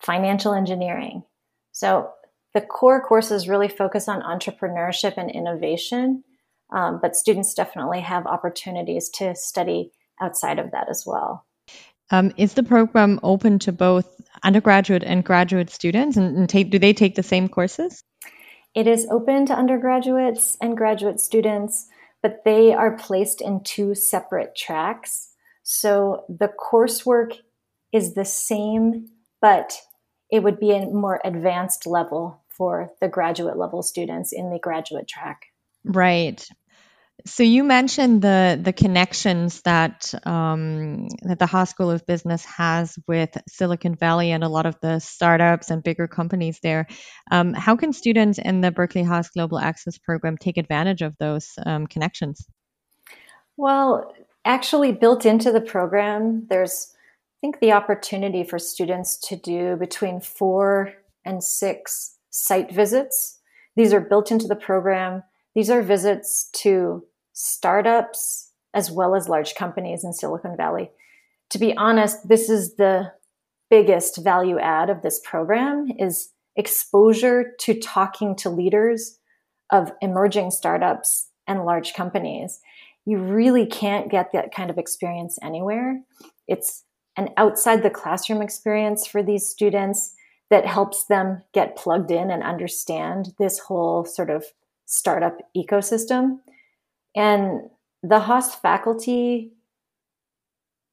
financial 0.00 0.52
engineering. 0.52 1.24
So 1.72 2.10
the 2.58 2.66
core 2.66 3.00
courses 3.00 3.48
really 3.48 3.68
focus 3.68 4.08
on 4.08 4.20
entrepreneurship 4.20 5.14
and 5.16 5.30
innovation, 5.30 6.24
um, 6.72 6.98
but 7.00 7.14
students 7.14 7.54
definitely 7.54 8.00
have 8.00 8.26
opportunities 8.26 9.08
to 9.10 9.32
study 9.36 9.92
outside 10.20 10.58
of 10.58 10.72
that 10.72 10.88
as 10.90 11.04
well. 11.06 11.46
Um, 12.10 12.32
is 12.36 12.54
the 12.54 12.64
program 12.64 13.20
open 13.22 13.60
to 13.60 13.70
both 13.70 14.20
undergraduate 14.42 15.04
and 15.04 15.22
graduate 15.22 15.70
students, 15.70 16.16
and, 16.16 16.36
and 16.36 16.48
take, 16.48 16.72
do 16.72 16.80
they 16.80 16.92
take 16.92 17.14
the 17.14 17.22
same 17.22 17.48
courses? 17.48 18.02
It 18.74 18.88
is 18.88 19.06
open 19.08 19.46
to 19.46 19.54
undergraduates 19.54 20.56
and 20.60 20.76
graduate 20.76 21.20
students, 21.20 21.86
but 22.24 22.42
they 22.44 22.74
are 22.74 22.96
placed 22.96 23.40
in 23.40 23.62
two 23.62 23.94
separate 23.94 24.56
tracks. 24.56 25.28
So 25.62 26.24
the 26.28 26.48
coursework 26.48 27.36
is 27.92 28.14
the 28.14 28.24
same, 28.24 29.10
but 29.40 29.78
it 30.30 30.42
would 30.42 30.60
be 30.60 30.72
a 30.72 30.86
more 30.86 31.20
advanced 31.24 31.86
level 31.86 32.42
for 32.58 32.90
the 33.00 33.08
graduate 33.08 33.56
level 33.56 33.82
students 33.82 34.32
in 34.32 34.50
the 34.50 34.58
graduate 34.58 35.08
track. 35.08 35.46
Right. 35.84 36.46
So 37.26 37.42
you 37.42 37.64
mentioned 37.64 38.22
the 38.22 38.60
the 38.62 38.72
connections 38.72 39.60
that 39.62 40.14
um, 40.24 41.08
that 41.22 41.38
the 41.38 41.46
Haas 41.46 41.70
School 41.70 41.90
of 41.90 42.06
Business 42.06 42.44
has 42.44 42.96
with 43.08 43.36
Silicon 43.48 43.96
Valley 43.96 44.30
and 44.30 44.44
a 44.44 44.48
lot 44.48 44.66
of 44.66 44.76
the 44.80 45.00
startups 45.00 45.70
and 45.70 45.82
bigger 45.82 46.06
companies 46.06 46.60
there. 46.62 46.86
Um, 47.30 47.54
how 47.54 47.74
can 47.74 47.92
students 47.92 48.38
in 48.38 48.60
the 48.60 48.70
Berkeley 48.70 49.02
Haas 49.02 49.30
Global 49.30 49.58
Access 49.58 49.98
Program 49.98 50.36
take 50.36 50.58
advantage 50.58 51.02
of 51.02 51.16
those 51.18 51.50
um, 51.66 51.88
connections? 51.88 52.46
Well, 53.56 54.12
actually, 54.44 54.92
built 54.92 55.26
into 55.26 55.50
the 55.50 55.60
program, 55.60 56.46
there's 56.48 56.94
I 56.94 57.40
think 57.40 57.58
the 57.58 57.72
opportunity 57.72 58.44
for 58.44 58.60
students 58.60 59.16
to 59.28 59.36
do 59.36 59.76
between 59.76 60.20
four 60.20 60.94
and 61.24 61.42
six 61.42 62.17
site 62.38 62.72
visits. 62.72 63.40
These 63.76 63.92
are 63.92 64.00
built 64.00 64.30
into 64.30 64.46
the 64.46 64.56
program. 64.56 65.22
These 65.54 65.70
are 65.70 65.82
visits 65.82 66.48
to 66.54 67.04
startups 67.32 68.52
as 68.74 68.90
well 68.90 69.14
as 69.14 69.28
large 69.28 69.54
companies 69.54 70.04
in 70.04 70.12
Silicon 70.12 70.56
Valley. 70.56 70.90
To 71.50 71.58
be 71.58 71.76
honest, 71.76 72.28
this 72.28 72.48
is 72.48 72.76
the 72.76 73.12
biggest 73.70 74.18
value 74.18 74.58
add 74.58 74.90
of 74.90 75.02
this 75.02 75.20
program 75.24 75.88
is 75.98 76.30
exposure 76.56 77.52
to 77.60 77.78
talking 77.78 78.34
to 78.36 78.50
leaders 78.50 79.18
of 79.70 79.92
emerging 80.00 80.50
startups 80.50 81.28
and 81.46 81.64
large 81.64 81.94
companies. 81.94 82.60
You 83.04 83.18
really 83.18 83.66
can't 83.66 84.10
get 84.10 84.32
that 84.32 84.54
kind 84.54 84.70
of 84.70 84.78
experience 84.78 85.38
anywhere. 85.42 86.00
It's 86.46 86.84
an 87.16 87.30
outside 87.36 87.82
the 87.82 87.90
classroom 87.90 88.42
experience 88.42 89.06
for 89.06 89.22
these 89.22 89.46
students 89.46 90.14
that 90.50 90.66
helps 90.66 91.04
them 91.04 91.42
get 91.52 91.76
plugged 91.76 92.10
in 92.10 92.30
and 92.30 92.42
understand 92.42 93.34
this 93.38 93.58
whole 93.58 94.04
sort 94.04 94.30
of 94.30 94.44
startup 94.86 95.38
ecosystem. 95.56 96.38
And 97.14 97.68
the 98.02 98.20
Haas 98.20 98.54
faculty 98.54 99.52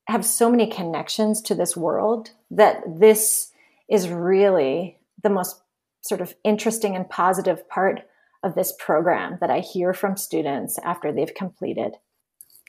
have 0.08 0.26
so 0.26 0.50
many 0.52 0.68
connections 0.68 1.42
to 1.42 1.56
this 1.56 1.76
world 1.76 2.32
that 2.52 2.84
this 3.00 3.52
is 3.90 4.10
really 4.10 4.98
the 5.24 5.30
most 5.30 5.62
sort 6.02 6.22
of 6.22 6.36
interesting 6.44 6.96
and 6.96 7.10
positive 7.10 7.68
part 7.70 8.02
of 8.44 8.54
this 8.54 8.74
program 8.78 9.38
that 9.42 9.50
I 9.50 9.60
hear 9.60 9.94
from 9.94 10.18
students 10.18 10.78
after 10.84 11.12
they've 11.12 11.34
completed. 11.34 11.96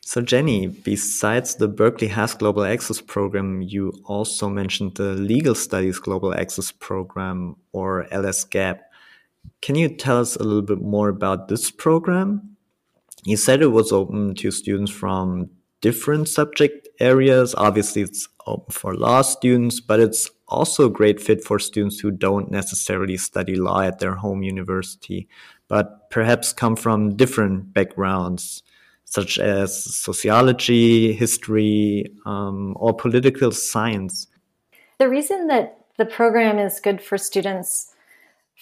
So, 0.09 0.23
Jennie, 0.23 0.69
besides 0.69 1.57
the 1.57 1.67
Berkeley 1.67 2.07
Haas 2.07 2.33
Global 2.33 2.65
Access 2.65 3.01
Program, 3.01 3.61
you 3.61 3.93
also 4.05 4.49
mentioned 4.49 4.95
the 4.95 5.15
Legal 5.15 5.57
Studies 5.57 5.99
Global 5.99 6.33
Access 6.33 6.71
Program 6.71 7.57
or 7.73 8.07
LSGAP. 8.13 8.79
Can 9.63 9.75
you 9.75 9.89
tell 9.89 10.21
us 10.21 10.37
a 10.37 10.45
little 10.45 10.63
bit 10.63 10.81
more 10.81 11.09
about 11.09 11.49
this 11.49 11.73
program? 11.73 12.57
You 13.25 13.37
said 13.37 13.63
it 13.63 13.73
was 13.73 13.91
open 13.91 14.37
to 14.37 14.53
students 14.53 14.93
from 14.93 15.51
different 15.81 16.29
subject 16.29 16.87
areas. 17.01 17.53
Obviously, 17.59 18.03
it's 18.03 18.29
open 18.47 18.73
for 18.73 18.95
law 18.95 19.23
students, 19.23 19.81
but 19.81 19.99
it's 19.99 20.31
also 20.47 20.87
a 20.87 20.97
great 20.99 21.21
fit 21.21 21.43
for 21.43 21.59
students 21.59 21.99
who 21.99 22.13
don't 22.13 22.53
necessarily 22.53 23.17
study 23.17 23.57
law 23.57 23.81
at 23.81 23.99
their 23.99 24.15
home 24.15 24.45
university, 24.45 25.29
but 25.67 26.09
perhaps 26.11 26.53
come 26.53 26.77
from 26.77 27.17
different 27.17 27.75
backgrounds 27.75 28.63
such 29.16 29.38
as 29.38 29.68
sociology, 30.06 31.14
history, 31.14 32.04
um, 32.26 32.75
or 32.76 32.92
political 32.94 33.50
science. 33.50 34.26
The 34.99 35.08
reason 35.08 35.46
that 35.46 35.66
the 35.96 36.04
program 36.04 36.58
is 36.58 36.80
good 36.80 37.00
for 37.00 37.16
students 37.16 37.68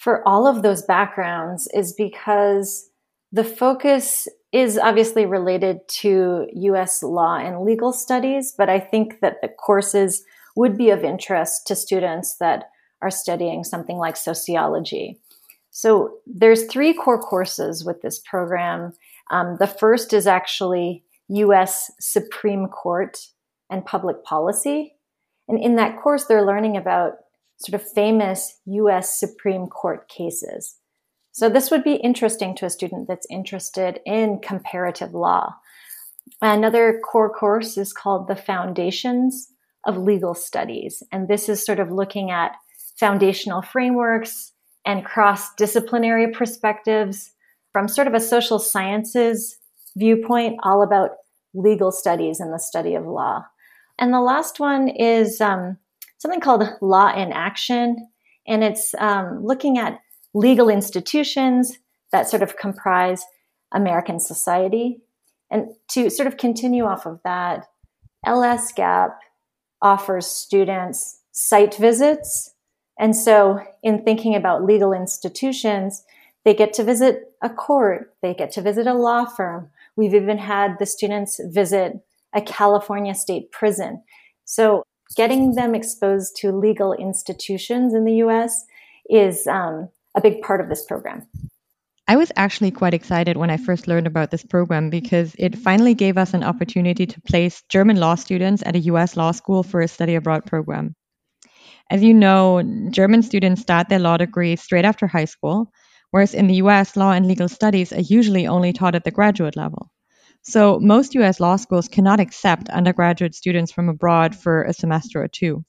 for 0.03 0.25
all 0.25 0.47
of 0.47 0.61
those 0.61 0.81
backgrounds 0.81 1.67
is 1.73 1.93
because 1.93 2.89
the 3.33 3.43
focus 3.43 4.29
is 4.53 4.77
obviously 4.77 5.25
related 5.25 5.85
to 6.03 6.47
US 6.71 7.03
law 7.03 7.35
and 7.35 7.65
legal 7.65 7.91
studies, 7.91 8.53
but 8.57 8.69
I 8.69 8.79
think 8.79 9.19
that 9.19 9.41
the 9.41 9.49
courses 9.49 10.23
would 10.55 10.77
be 10.77 10.89
of 10.89 11.03
interest 11.03 11.67
to 11.67 11.75
students 11.75 12.37
that 12.39 12.69
are 13.01 13.11
studying 13.11 13.65
something 13.65 13.97
like 13.97 14.15
sociology. 14.15 15.19
So 15.71 16.19
there's 16.25 16.63
three 16.67 16.93
core 16.93 17.21
courses 17.21 17.83
with 17.83 18.01
this 18.01 18.19
program 18.19 18.93
um, 19.31 19.57
the 19.59 19.67
first 19.67 20.13
is 20.13 20.27
actually 20.27 21.03
US 21.27 21.91
Supreme 21.99 22.67
Court 22.67 23.17
and 23.69 23.85
public 23.85 24.23
policy. 24.23 24.95
And 25.47 25.59
in 25.61 25.75
that 25.75 25.99
course, 26.01 26.25
they're 26.25 26.45
learning 26.45 26.77
about 26.77 27.13
sort 27.57 27.79
of 27.81 27.87
famous 27.87 28.59
US 28.65 29.19
Supreme 29.19 29.67
Court 29.67 30.07
cases. 30.07 30.77
So 31.31 31.49
this 31.49 31.69
would 31.71 31.83
be 31.83 31.95
interesting 31.95 32.55
to 32.55 32.65
a 32.65 32.69
student 32.69 33.07
that's 33.07 33.27
interested 33.29 33.99
in 34.05 34.39
comparative 34.39 35.13
law. 35.13 35.55
Another 36.41 37.01
core 37.03 37.29
course 37.29 37.77
is 37.77 37.93
called 37.93 38.27
the 38.27 38.35
Foundations 38.35 39.49
of 39.85 39.97
Legal 39.97 40.33
Studies. 40.33 41.03
And 41.11 41.27
this 41.27 41.49
is 41.49 41.65
sort 41.65 41.79
of 41.79 41.91
looking 41.91 42.31
at 42.31 42.55
foundational 42.97 43.61
frameworks 43.61 44.53
and 44.85 45.05
cross 45.05 45.53
disciplinary 45.55 46.31
perspectives 46.31 47.31
from 47.75 47.89
sort 47.89 48.07
of 48.07 48.13
a 48.13 48.21
social 48.21 48.57
sciences 48.57 49.57
viewpoint, 49.97 50.57
all 50.63 50.81
about 50.81 51.09
legal 51.53 51.91
studies 51.91 52.39
and 52.39 52.53
the 52.53 52.57
study 52.57 52.95
of 52.95 53.05
law. 53.05 53.43
And 53.99 54.13
the 54.13 54.21
last 54.21 54.61
one 54.61 54.87
is 54.87 55.41
um, 55.41 55.77
something 56.17 56.39
called 56.39 56.63
Law 56.81 57.13
in 57.13 57.33
Action, 57.33 57.97
and 58.47 58.63
it's 58.63 58.95
um, 58.97 59.43
looking 59.43 59.77
at 59.77 59.99
legal 60.33 60.69
institutions 60.69 61.77
that 62.13 62.29
sort 62.29 62.41
of 62.41 62.55
comprise 62.55 63.25
American 63.73 64.21
society. 64.21 65.01
And 65.51 65.67
to 65.89 66.09
sort 66.09 66.27
of 66.27 66.37
continue 66.37 66.85
off 66.85 67.05
of 67.05 67.19
that, 67.25 67.65
LSGAP 68.25 69.15
offers 69.81 70.27
students 70.27 71.19
site 71.33 71.75
visits. 71.75 72.51
And 72.97 73.13
so, 73.13 73.59
in 73.83 74.05
thinking 74.05 74.33
about 74.33 74.63
legal 74.63 74.93
institutions, 74.93 76.05
they 76.45 76.53
get 76.53 76.73
to 76.73 76.83
visit 76.83 77.33
a 77.41 77.49
court, 77.49 78.13
they 78.21 78.33
get 78.33 78.51
to 78.51 78.61
visit 78.61 78.87
a 78.87 78.93
law 78.93 79.25
firm. 79.25 79.69
We've 79.95 80.13
even 80.13 80.37
had 80.37 80.77
the 80.79 80.85
students 80.85 81.41
visit 81.43 81.99
a 82.33 82.41
California 82.41 83.15
state 83.15 83.51
prison. 83.51 84.03
So, 84.45 84.83
getting 85.15 85.55
them 85.55 85.75
exposed 85.75 86.35
to 86.37 86.51
legal 86.51 86.93
institutions 86.93 87.93
in 87.93 88.05
the 88.05 88.15
US 88.25 88.63
is 89.09 89.47
um, 89.47 89.89
a 90.15 90.21
big 90.21 90.41
part 90.41 90.61
of 90.61 90.69
this 90.69 90.83
program. 90.85 91.27
I 92.07 92.17
was 92.17 92.31
actually 92.35 92.69
quite 92.69 92.93
excited 92.93 93.37
when 93.37 93.49
I 93.49 93.57
first 93.57 93.87
learned 93.87 94.05
about 94.05 94.29
this 94.29 94.43
program 94.43 94.91
because 94.91 95.35
it 95.39 95.57
finally 95.57 95.95
gave 95.95 96.17
us 96.17 96.35
an 96.35 96.43
opportunity 96.43 97.07
to 97.07 97.21
place 97.21 97.63
German 97.69 97.99
law 97.99 98.13
students 98.13 98.61
at 98.65 98.75
a 98.75 98.79
US 98.91 99.17
law 99.17 99.31
school 99.31 99.63
for 99.63 99.81
a 99.81 99.87
study 99.87 100.13
abroad 100.13 100.45
program. 100.45 100.93
As 101.89 102.03
you 102.03 102.13
know, 102.13 102.61
German 102.91 103.23
students 103.23 103.61
start 103.61 103.89
their 103.89 103.99
law 103.99 104.17
degree 104.17 104.55
straight 104.55 104.85
after 104.85 105.07
high 105.07 105.25
school, 105.25 105.71
whereas 106.15 106.33
in 106.33 106.47
the 106.47 106.61
US, 106.63 106.95
law 106.95 107.11
and 107.11 107.27
legal 107.27 107.49
studies 107.49 107.91
are 107.91 107.99
usually 107.99 108.47
only 108.47 108.71
taught 108.71 108.95
at 108.95 109.03
the 109.03 109.11
graduate 109.11 109.57
level. 109.57 109.91
So 110.43 110.79
most 110.79 111.13
US 111.15 111.41
law 111.41 111.57
schools 111.57 111.89
cannot 111.89 112.21
accept 112.21 112.69
undergraduate 112.69 113.35
students 113.35 113.73
from 113.73 113.89
abroad 113.89 114.33
for 114.33 114.63
a 114.63 114.71
semester 114.71 115.21
or 115.21 115.27
two. 115.27 115.65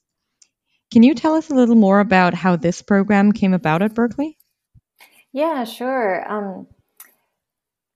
Can 0.89 1.03
you 1.03 1.15
tell 1.15 1.33
us 1.33 1.49
a 1.49 1.53
little 1.53 1.75
more 1.75 1.99
about 1.99 2.33
how 2.33 2.55
this 2.55 2.81
program 2.81 3.33
came 3.33 3.53
about 3.53 3.81
at 3.81 3.93
Berkeley? 3.93 4.37
Yeah, 5.33 5.65
sure. 5.65 6.23
Um, 6.31 6.67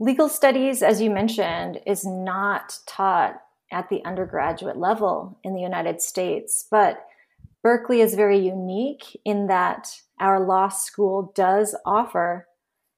legal 0.01 0.27
studies, 0.27 0.84
as 0.84 1.00
you 1.00 1.10
mentioned, 1.10 1.79
is 1.88 2.03
not 2.03 2.79
taught 2.86 3.41
at 3.72 3.88
the 3.88 4.03
undergraduate 4.03 4.75
level 4.75 5.39
in 5.46 5.55
the 5.55 5.62
United 5.62 6.01
States, 6.01 6.67
but 6.70 7.08
Berkeley 7.63 8.01
is 8.01 8.13
very 8.13 8.39
unique 8.39 9.17
in 9.24 9.48
that 9.48 9.96
our 10.22 10.40
law 10.40 10.70
school 10.70 11.34
does 11.36 11.75
offer 11.86 12.48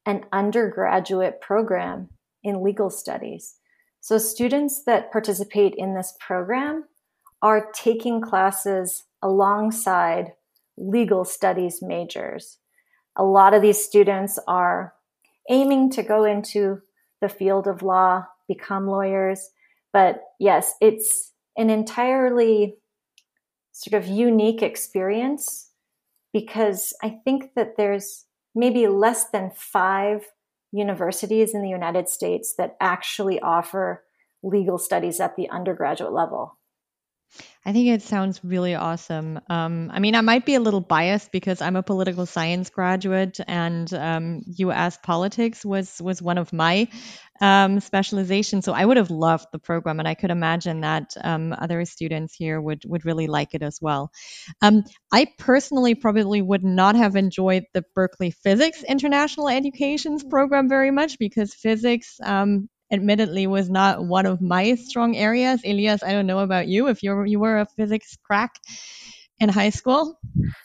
an 0.06 0.26
undergraduate 0.32 1.42
program 1.42 2.10
in 2.44 2.62
legal 2.62 2.90
studies. 2.90 3.56
So 4.02 4.18
students 4.18 4.84
that 4.84 5.12
participate 5.12 5.74
in 5.78 5.96
this 5.96 6.14
program 6.20 6.84
are 7.42 7.72
taking 7.74 8.22
classes 8.22 9.04
alongside 9.22 10.34
legal 10.78 11.24
studies 11.24 11.82
majors. 11.82 12.58
A 13.16 13.24
lot 13.24 13.54
of 13.54 13.62
these 13.62 13.84
students 13.84 14.38
are 14.48 14.94
aiming 15.50 15.92
to 15.92 16.04
go 16.04 16.26
into 16.26 16.82
the 17.22 17.30
field 17.30 17.68
of 17.68 17.82
law, 17.82 18.26
become 18.48 18.88
lawyers. 18.88 19.52
But 19.94 20.22
yes, 20.40 20.74
it's 20.82 21.32
an 21.56 21.70
entirely 21.70 22.76
sort 23.72 24.02
of 24.02 24.10
unique 24.10 24.62
experience 24.62 25.70
because 26.34 26.94
I 27.02 27.20
think 27.24 27.52
that 27.56 27.78
there's 27.78 28.26
maybe 28.56 28.88
less 28.88 29.30
than 29.30 29.52
five 29.56 30.26
universities 30.72 31.54
in 31.54 31.62
the 31.62 31.70
United 31.70 32.10
States 32.10 32.56
that 32.58 32.76
actually 32.82 33.40
offer 33.40 34.04
legal 34.42 34.78
studies 34.78 35.20
at 35.20 35.36
the 35.36 35.50
undergraduate 35.50 36.12
level. 36.12 36.58
I 37.66 37.72
think 37.72 37.88
it 37.88 38.02
sounds 38.02 38.42
really 38.44 38.76
awesome. 38.76 39.40
Um, 39.50 39.90
I 39.94 40.00
mean, 40.00 40.16
I 40.16 40.22
might 40.22 40.46
be 40.46 40.56
a 40.56 40.60
little 40.60 40.82
biased 40.82 41.32
because 41.32 41.62
I'm 41.62 41.78
a 41.78 41.84
political 41.84 42.26
science 42.26 42.70
graduate, 42.70 43.40
and 43.48 43.92
um, 43.94 44.42
U.S. 44.58 44.98
politics 45.02 45.64
was 45.64 46.02
was 46.02 46.22
one 46.22 46.38
of 46.38 46.52
my 46.52 46.90
um, 47.40 47.80
specializations. 47.80 48.66
So 48.66 48.74
I 48.74 48.84
would 48.84 48.98
have 48.98 49.12
loved 49.12 49.48
the 49.54 49.60
program, 49.60 50.00
and 50.00 50.08
I 50.08 50.14
could 50.14 50.30
imagine 50.30 50.82
that 50.82 51.14
um, 51.24 51.56
other 51.58 51.86
students 51.86 52.36
here 52.36 52.60
would 52.60 52.84
would 52.86 53.06
really 53.06 53.28
like 53.28 53.54
it 53.54 53.64
as 53.64 53.80
well. 53.82 54.12
Um, 54.62 54.84
I 55.12 55.28
personally 55.38 55.96
probably 55.96 56.42
would 56.42 56.66
not 56.66 56.96
have 56.98 57.16
enjoyed 57.16 57.64
the 57.74 57.86
Berkeley 57.96 58.32
Physics 58.32 58.84
International 58.84 59.48
Educations 59.48 60.22
program 60.22 60.68
very 60.68 60.92
much 60.92 61.18
because 61.18 61.54
physics 61.54 62.18
um, 62.22 62.68
admittedly 62.94 63.48
was 63.48 63.70
not 63.70 64.06
one 64.06 64.26
of 64.26 64.42
my 64.42 64.76
strong 64.76 65.16
areas. 65.18 65.62
Elias, 65.66 66.04
I 66.04 66.12
don't 66.14 66.28
know 66.28 66.40
about 66.40 66.68
you 66.68 66.88
if 66.88 67.04
you 67.04 67.24
you 67.26 67.40
were 67.40 67.60
a 67.60 67.66
physics 67.66 68.18
crack 68.24 68.60
in 69.40 69.50
high 69.50 69.72
school. 69.72 70.20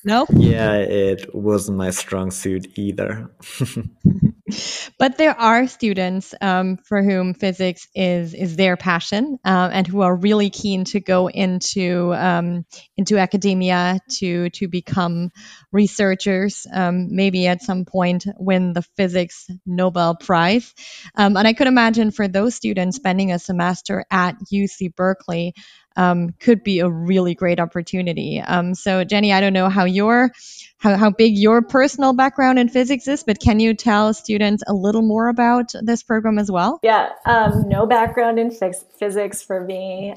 No? 0.04 0.26
Yeah, 0.30 0.74
it 0.76 1.34
wasn't 1.34 1.78
my 1.78 1.90
strong 1.90 2.30
suit 2.30 2.78
either. 2.78 3.30
but 4.98 5.18
there 5.18 5.38
are 5.38 5.66
students 5.66 6.34
um, 6.40 6.76
for 6.76 7.02
whom 7.02 7.34
physics 7.34 7.88
is 7.94 8.34
is 8.34 8.56
their 8.56 8.76
passion 8.76 9.38
uh, 9.44 9.70
and 9.72 9.86
who 9.86 10.00
are 10.00 10.14
really 10.14 10.50
keen 10.50 10.84
to 10.84 11.00
go 11.00 11.28
into 11.28 12.14
um, 12.14 12.64
into 12.96 13.18
academia 13.18 14.00
to 14.08 14.50
to 14.50 14.68
become 14.68 15.30
researchers 15.72 16.66
um, 16.72 17.14
maybe 17.14 17.46
at 17.46 17.62
some 17.62 17.84
point 17.84 18.26
win 18.38 18.72
the 18.72 18.82
physics 18.96 19.50
nobel 19.66 20.14
prize 20.14 20.74
um, 21.14 21.36
and 21.36 21.46
i 21.46 21.52
could 21.52 21.66
imagine 21.66 22.10
for 22.10 22.28
those 22.28 22.54
students 22.54 22.96
spending 22.96 23.32
a 23.32 23.38
semester 23.38 24.04
at 24.10 24.36
uc 24.52 24.94
berkeley 24.94 25.54
um, 25.98 26.32
could 26.38 26.62
be 26.62 26.78
a 26.78 26.88
really 26.88 27.34
great 27.34 27.58
opportunity. 27.58 28.40
Um, 28.40 28.74
so, 28.74 29.02
Jennie, 29.04 29.32
I 29.32 29.40
don't 29.40 29.52
know 29.52 29.68
how 29.68 29.84
your 29.84 30.30
how, 30.78 30.96
how 30.96 31.10
big 31.10 31.36
your 31.36 31.60
personal 31.60 32.12
background 32.12 32.58
in 32.58 32.68
physics 32.68 33.08
is, 33.08 33.24
but 33.24 33.40
can 33.40 33.58
you 33.58 33.74
tell 33.74 34.14
students 34.14 34.62
a 34.68 34.72
little 34.72 35.02
more 35.02 35.28
about 35.28 35.72
this 35.82 36.04
program 36.04 36.38
as 36.38 36.52
well? 36.52 36.78
Yeah, 36.84 37.10
um, 37.26 37.68
no 37.68 37.84
background 37.84 38.38
in 38.38 38.52
physics 38.52 39.42
for 39.42 39.64
me. 39.64 40.14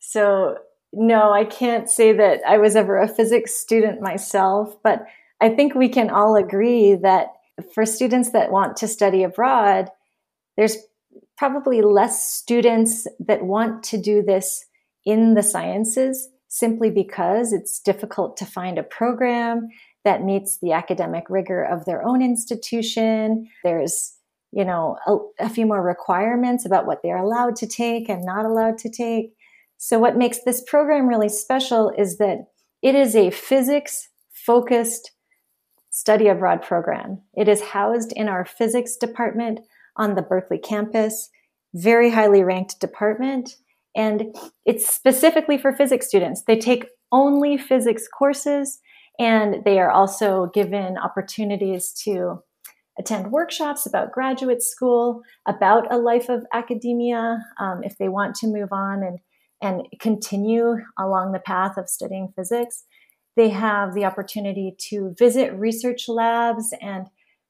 So, 0.00 0.58
no, 0.92 1.32
I 1.32 1.46
can't 1.46 1.88
say 1.88 2.12
that 2.12 2.42
I 2.46 2.58
was 2.58 2.76
ever 2.76 2.98
a 2.98 3.08
physics 3.08 3.54
student 3.54 4.02
myself, 4.02 4.76
but 4.82 5.06
I 5.40 5.48
think 5.48 5.74
we 5.74 5.88
can 5.88 6.10
all 6.10 6.36
agree 6.36 6.94
that 6.96 7.28
for 7.74 7.86
students 7.86 8.32
that 8.32 8.52
want 8.52 8.76
to 8.78 8.88
study 8.88 9.22
abroad, 9.22 9.88
there's 10.58 10.76
probably 11.38 11.80
less 11.80 12.22
students 12.22 13.06
that 13.18 13.42
want 13.42 13.82
to 13.84 13.96
do 13.96 14.22
this 14.22 14.66
in 15.04 15.34
the 15.34 15.42
sciences 15.42 16.28
simply 16.48 16.90
because 16.90 17.52
it's 17.52 17.80
difficult 17.80 18.36
to 18.36 18.44
find 18.44 18.78
a 18.78 18.82
program 18.82 19.68
that 20.04 20.22
meets 20.22 20.58
the 20.58 20.72
academic 20.72 21.24
rigor 21.30 21.64
of 21.64 21.84
their 21.84 22.04
own 22.04 22.20
institution. 22.22 23.48
There's, 23.64 24.14
you 24.50 24.64
know, 24.64 24.98
a, 25.06 25.44
a, 25.46 25.48
few 25.48 25.64
more 25.64 25.82
requirements 25.82 26.66
about 26.66 26.86
what 26.86 27.02
they're 27.02 27.16
allowed 27.16 27.56
to 27.56 27.66
take 27.66 28.08
and 28.08 28.24
not 28.24 28.44
allowed 28.44 28.78
to 28.78 28.90
take. 28.90 29.34
So 29.78 29.98
what 29.98 30.16
makes 30.16 30.44
this 30.44 30.62
program 30.66 31.06
really 31.06 31.28
special 31.28 31.90
is 31.96 32.18
that 32.18 32.48
it 32.82 32.94
is 32.94 33.16
a 33.16 33.30
physics 33.30 34.08
focused 34.32 35.12
study 35.90 36.26
abroad 36.26 36.62
program. 36.62 37.22
It 37.34 37.48
is 37.48 37.60
housed 37.60 38.12
in 38.12 38.28
our 38.28 38.44
physics 38.44 38.96
department 38.96 39.60
on 39.96 40.14
the 40.14 40.22
Berkeley 40.22 40.58
campus, 40.58 41.30
very 41.74 42.10
highly 42.10 42.42
ranked 42.42 42.80
department. 42.80 43.56
And 43.94 44.34
it's 44.64 44.92
specifically 44.92 45.58
for 45.58 45.72
physics 45.72 46.08
students. 46.08 46.42
They 46.46 46.58
take 46.58 46.86
only 47.10 47.58
physics 47.58 48.08
courses 48.08 48.80
and 49.18 49.62
they 49.64 49.78
are 49.78 49.90
also 49.90 50.50
given 50.54 50.96
opportunities 50.96 51.92
to 52.04 52.42
attend 52.98 53.30
workshops 53.30 53.86
about 53.86 54.12
graduate 54.12 54.62
school, 54.62 55.22
about 55.46 55.92
a 55.92 55.98
life 55.98 56.28
of 56.28 56.44
academia, 56.52 57.38
um, 57.58 57.82
if 57.84 57.96
they 57.98 58.08
want 58.08 58.34
to 58.36 58.46
move 58.46 58.68
on 58.72 59.02
and, 59.02 59.18
and 59.62 59.86
continue 60.00 60.76
along 60.98 61.32
the 61.32 61.38
path 61.38 61.76
of 61.76 61.88
studying 61.88 62.32
physics. 62.36 62.84
They 63.36 63.48
have 63.50 63.94
the 63.94 64.04
opportunity 64.04 64.74
to 64.90 65.14
visit 65.18 65.54
research 65.54 66.08
labs 66.08 66.74
and 66.80 67.06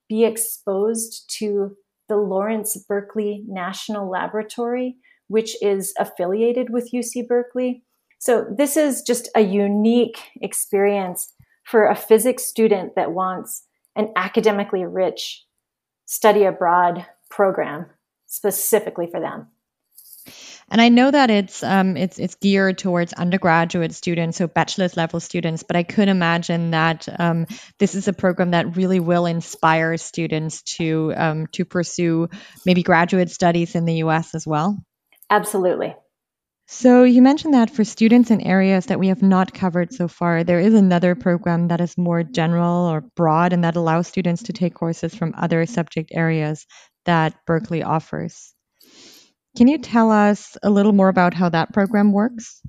be 0.09 0.25
exposed 0.25 1.29
to 1.39 1.77
the 2.09 2.17
Lawrence 2.17 2.77
Berkeley 2.89 3.45
National 3.49 4.09
Laboratory, 4.09 4.97
which 5.33 5.57
is 5.63 5.95
affiliated 5.99 6.69
with 6.69 6.93
UC 6.93 7.27
Berkeley. 7.27 7.83
So 8.19 8.45
this 8.55 8.77
is 8.77 9.01
just 9.01 9.31
a 9.35 9.41
unique 9.41 10.19
experience 10.43 11.33
for 11.65 11.87
a 11.87 11.97
physics 11.97 12.45
student 12.45 12.97
that 12.97 13.13
wants 13.13 13.65
an 13.97 14.13
academically 14.15 14.85
rich 14.85 15.43
study 16.05 16.45
abroad 16.45 17.07
program 17.31 17.87
specifically 18.27 19.09
for 19.11 19.21
them. 19.21 19.47
And 20.71 20.83
I 20.83 20.91
know 20.91 21.11
that 21.11 21.31
it's 21.31 21.63
um, 21.63 21.97
it's 21.97 22.19
it's 22.19 22.35
geared 22.35 22.77
towards 22.77 23.15
undergraduate 23.15 23.95
students, 23.95 24.37
so 24.37 24.47
bachelor's 24.47 24.97
level 24.99 25.19
students. 25.21 25.63
But 25.63 25.77
I 25.77 25.83
could 25.83 26.09
imagine 26.09 26.73
that 26.73 27.09
um, 27.19 27.47
this 27.79 27.95
is 27.95 28.07
a 28.07 28.13
program 28.13 28.51
that 28.51 28.77
really 28.77 29.01
will 29.01 29.25
inspire 29.25 29.97
students 29.97 30.63
to 30.77 31.13
um, 31.17 31.47
to 31.53 31.65
pursue 31.65 32.29
maybe 32.67 32.83
graduate 32.83 33.31
studies 33.31 33.75
in 33.75 33.87
the 33.87 33.97
U.S. 34.05 34.35
as 34.35 34.47
well. 34.47 34.79
Absolutely. 35.33 35.97
So 36.67 37.05
you 37.05 37.23
mentioned 37.23 37.55
that 37.55 37.71
for 37.71 37.85
students 37.85 38.31
in 38.31 38.43
areas 38.43 38.87
that 38.87 38.99
we 38.99 39.09
have 39.09 39.23
not 39.23 39.55
covered 39.55 39.95
so 39.95 40.09
far, 40.09 40.45
there 40.45 40.61
is 40.61 40.75
another 40.75 41.15
program 41.15 41.69
that 41.69 41.81
is 41.81 41.97
more 41.97 42.23
general 42.23 42.87
or 42.87 43.01
broad 43.17 43.55
and 43.55 43.65
that 43.65 43.75
allows 43.75 44.07
students 44.07 44.43
to 44.45 44.53
take 44.53 44.75
courses 44.75 45.15
from 45.15 45.35
other 45.37 45.65
subject 45.65 46.11
areas 46.13 46.67
that 47.07 47.35
Berkeley 47.47 47.83
offers. 47.83 48.53
Can 49.57 49.69
you 49.69 49.79
tell 49.79 50.11
us 50.11 50.59
a 50.63 50.69
little 50.69 50.93
more 50.93 51.09
about 51.09 51.33
how 51.33 51.49
that 51.49 51.73
program 51.73 52.13
works? 52.13 52.61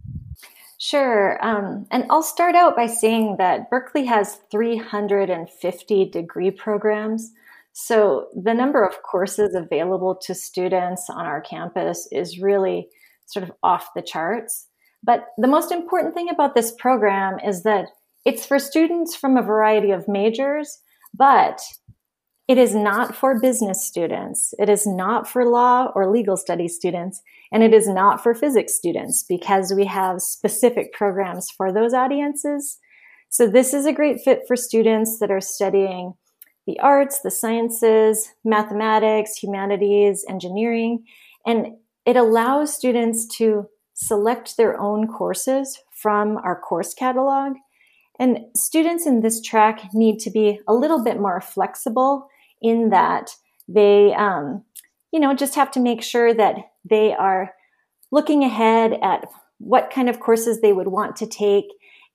Sure. 0.77 1.37
Um, 1.45 1.85
and 1.91 2.05
I'll 2.09 2.23
start 2.23 2.55
out 2.55 2.77
by 2.77 2.87
saying 2.87 3.35
that 3.39 3.69
Berkeley 3.69 4.05
has 4.05 4.39
350 4.51 6.09
degree 6.11 6.51
programs. 6.51 7.31
So 7.73 8.27
the 8.35 8.53
number 8.53 8.85
of 8.85 9.01
courses 9.01 9.55
available 9.55 10.15
to 10.23 10.35
students 10.35 11.09
on 11.09 11.25
our 11.25 11.41
campus 11.41 12.07
is 12.11 12.39
really 12.39 12.87
sort 13.25 13.43
of 13.43 13.51
off 13.63 13.89
the 13.95 14.01
charts. 14.01 14.67
But 15.03 15.25
the 15.37 15.47
most 15.47 15.71
important 15.71 16.13
thing 16.13 16.29
about 16.29 16.55
this 16.55 16.71
program 16.71 17.39
is 17.39 17.63
that 17.63 17.87
it's 18.25 18.45
for 18.45 18.59
students 18.59 19.15
from 19.15 19.35
a 19.35 19.41
variety 19.41 19.91
of 19.91 20.07
majors, 20.07 20.79
but 21.13 21.61
it 22.47 22.57
is 22.57 22.75
not 22.75 23.15
for 23.15 23.39
business 23.39 23.85
students. 23.85 24.53
It 24.59 24.69
is 24.69 24.85
not 24.85 25.27
for 25.27 25.45
law 25.45 25.91
or 25.95 26.11
legal 26.11 26.37
studies 26.37 26.75
students. 26.75 27.21
And 27.51 27.63
it 27.63 27.73
is 27.73 27.87
not 27.87 28.21
for 28.21 28.35
physics 28.35 28.75
students 28.75 29.23
because 29.27 29.73
we 29.73 29.85
have 29.85 30.21
specific 30.21 30.93
programs 30.93 31.49
for 31.49 31.71
those 31.71 31.93
audiences. 31.93 32.77
So 33.29 33.47
this 33.47 33.73
is 33.73 33.85
a 33.85 33.93
great 33.93 34.21
fit 34.21 34.41
for 34.47 34.55
students 34.55 35.19
that 35.19 35.31
are 35.31 35.41
studying 35.41 36.13
the 36.65 36.79
arts, 36.79 37.21
the 37.21 37.31
sciences, 37.31 38.31
mathematics, 38.43 39.37
humanities, 39.37 40.25
engineering, 40.29 41.03
and 41.45 41.75
it 42.05 42.15
allows 42.15 42.73
students 42.73 43.25
to 43.37 43.67
select 43.93 44.57
their 44.57 44.79
own 44.79 45.07
courses 45.07 45.79
from 45.91 46.37
our 46.37 46.59
course 46.59 46.93
catalog. 46.93 47.53
And 48.19 48.39
students 48.55 49.05
in 49.05 49.21
this 49.21 49.41
track 49.41 49.89
need 49.93 50.19
to 50.19 50.29
be 50.29 50.59
a 50.67 50.73
little 50.73 51.03
bit 51.03 51.19
more 51.19 51.41
flexible 51.41 52.27
in 52.61 52.89
that 52.89 53.31
they, 53.67 54.13
um, 54.13 54.63
you 55.11 55.19
know, 55.19 55.33
just 55.33 55.55
have 55.55 55.71
to 55.71 55.79
make 55.79 56.03
sure 56.03 56.33
that 56.33 56.55
they 56.89 57.13
are 57.13 57.53
looking 58.11 58.43
ahead 58.43 58.93
at 59.01 59.25
what 59.59 59.91
kind 59.91 60.09
of 60.09 60.19
courses 60.19 60.61
they 60.61 60.73
would 60.73 60.87
want 60.87 61.15
to 61.15 61.25
take 61.25 61.65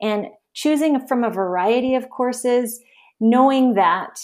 and 0.00 0.26
choosing 0.52 1.06
from 1.06 1.24
a 1.24 1.30
variety 1.30 1.94
of 1.94 2.10
courses, 2.10 2.80
knowing 3.20 3.74
that 3.74 4.18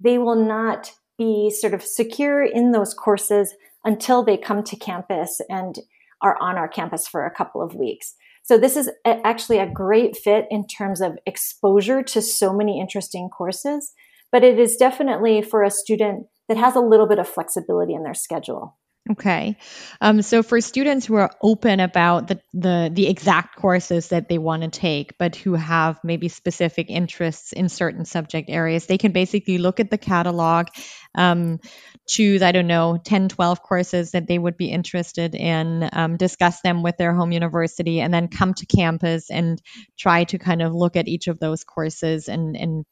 they 0.00 0.18
will 0.18 0.36
not 0.36 0.92
be 1.16 1.50
sort 1.50 1.74
of 1.74 1.82
secure 1.82 2.42
in 2.42 2.72
those 2.72 2.94
courses 2.94 3.54
until 3.84 4.22
they 4.22 4.36
come 4.36 4.62
to 4.62 4.76
campus 4.76 5.40
and 5.48 5.80
are 6.22 6.36
on 6.40 6.56
our 6.56 6.68
campus 6.68 7.06
for 7.06 7.24
a 7.26 7.34
couple 7.34 7.62
of 7.62 7.74
weeks. 7.74 8.14
So 8.44 8.56
this 8.56 8.76
is 8.76 8.90
actually 9.04 9.58
a 9.58 9.70
great 9.70 10.16
fit 10.16 10.46
in 10.50 10.66
terms 10.66 11.00
of 11.00 11.18
exposure 11.26 12.02
to 12.04 12.22
so 12.22 12.52
many 12.52 12.80
interesting 12.80 13.28
courses, 13.28 13.92
but 14.32 14.42
it 14.42 14.58
is 14.58 14.76
definitely 14.76 15.42
for 15.42 15.62
a 15.62 15.70
student 15.70 16.26
that 16.48 16.56
has 16.56 16.74
a 16.74 16.80
little 16.80 17.06
bit 17.06 17.18
of 17.18 17.28
flexibility 17.28 17.92
in 17.92 18.04
their 18.04 18.14
schedule. 18.14 18.77
Okay. 19.10 19.56
Um, 20.02 20.20
so 20.20 20.42
for 20.42 20.60
students 20.60 21.06
who 21.06 21.14
are 21.14 21.30
open 21.42 21.80
about 21.80 22.28
the, 22.28 22.40
the, 22.52 22.90
the 22.92 23.08
exact 23.08 23.56
courses 23.56 24.08
that 24.08 24.28
they 24.28 24.36
want 24.36 24.62
to 24.62 24.68
take, 24.68 25.16
but 25.16 25.34
who 25.34 25.54
have 25.54 25.98
maybe 26.04 26.28
specific 26.28 26.90
interests 26.90 27.52
in 27.52 27.70
certain 27.70 28.04
subject 28.04 28.50
areas, 28.50 28.84
they 28.84 28.98
can 28.98 29.12
basically 29.12 29.56
look 29.56 29.80
at 29.80 29.90
the 29.90 29.96
catalog, 29.96 30.66
um, 31.14 31.58
choose, 32.06 32.42
I 32.42 32.52
don't 32.52 32.66
know, 32.66 32.98
10, 33.02 33.30
12 33.30 33.62
courses 33.62 34.10
that 34.10 34.26
they 34.26 34.38
would 34.38 34.58
be 34.58 34.70
interested 34.70 35.34
in, 35.34 35.88
um, 35.90 36.18
discuss 36.18 36.60
them 36.60 36.82
with 36.82 36.98
their 36.98 37.14
home 37.14 37.32
university, 37.32 38.00
and 38.00 38.12
then 38.12 38.28
come 38.28 38.52
to 38.54 38.66
campus 38.66 39.30
and 39.30 39.60
try 39.98 40.24
to 40.24 40.38
kind 40.38 40.60
of 40.60 40.74
look 40.74 40.96
at 40.96 41.08
each 41.08 41.28
of 41.28 41.38
those 41.38 41.64
courses 41.64 42.28
and, 42.28 42.56
and 42.58 42.84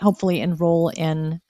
hopefully 0.00 0.40
enroll 0.40 0.88
in 0.88 1.40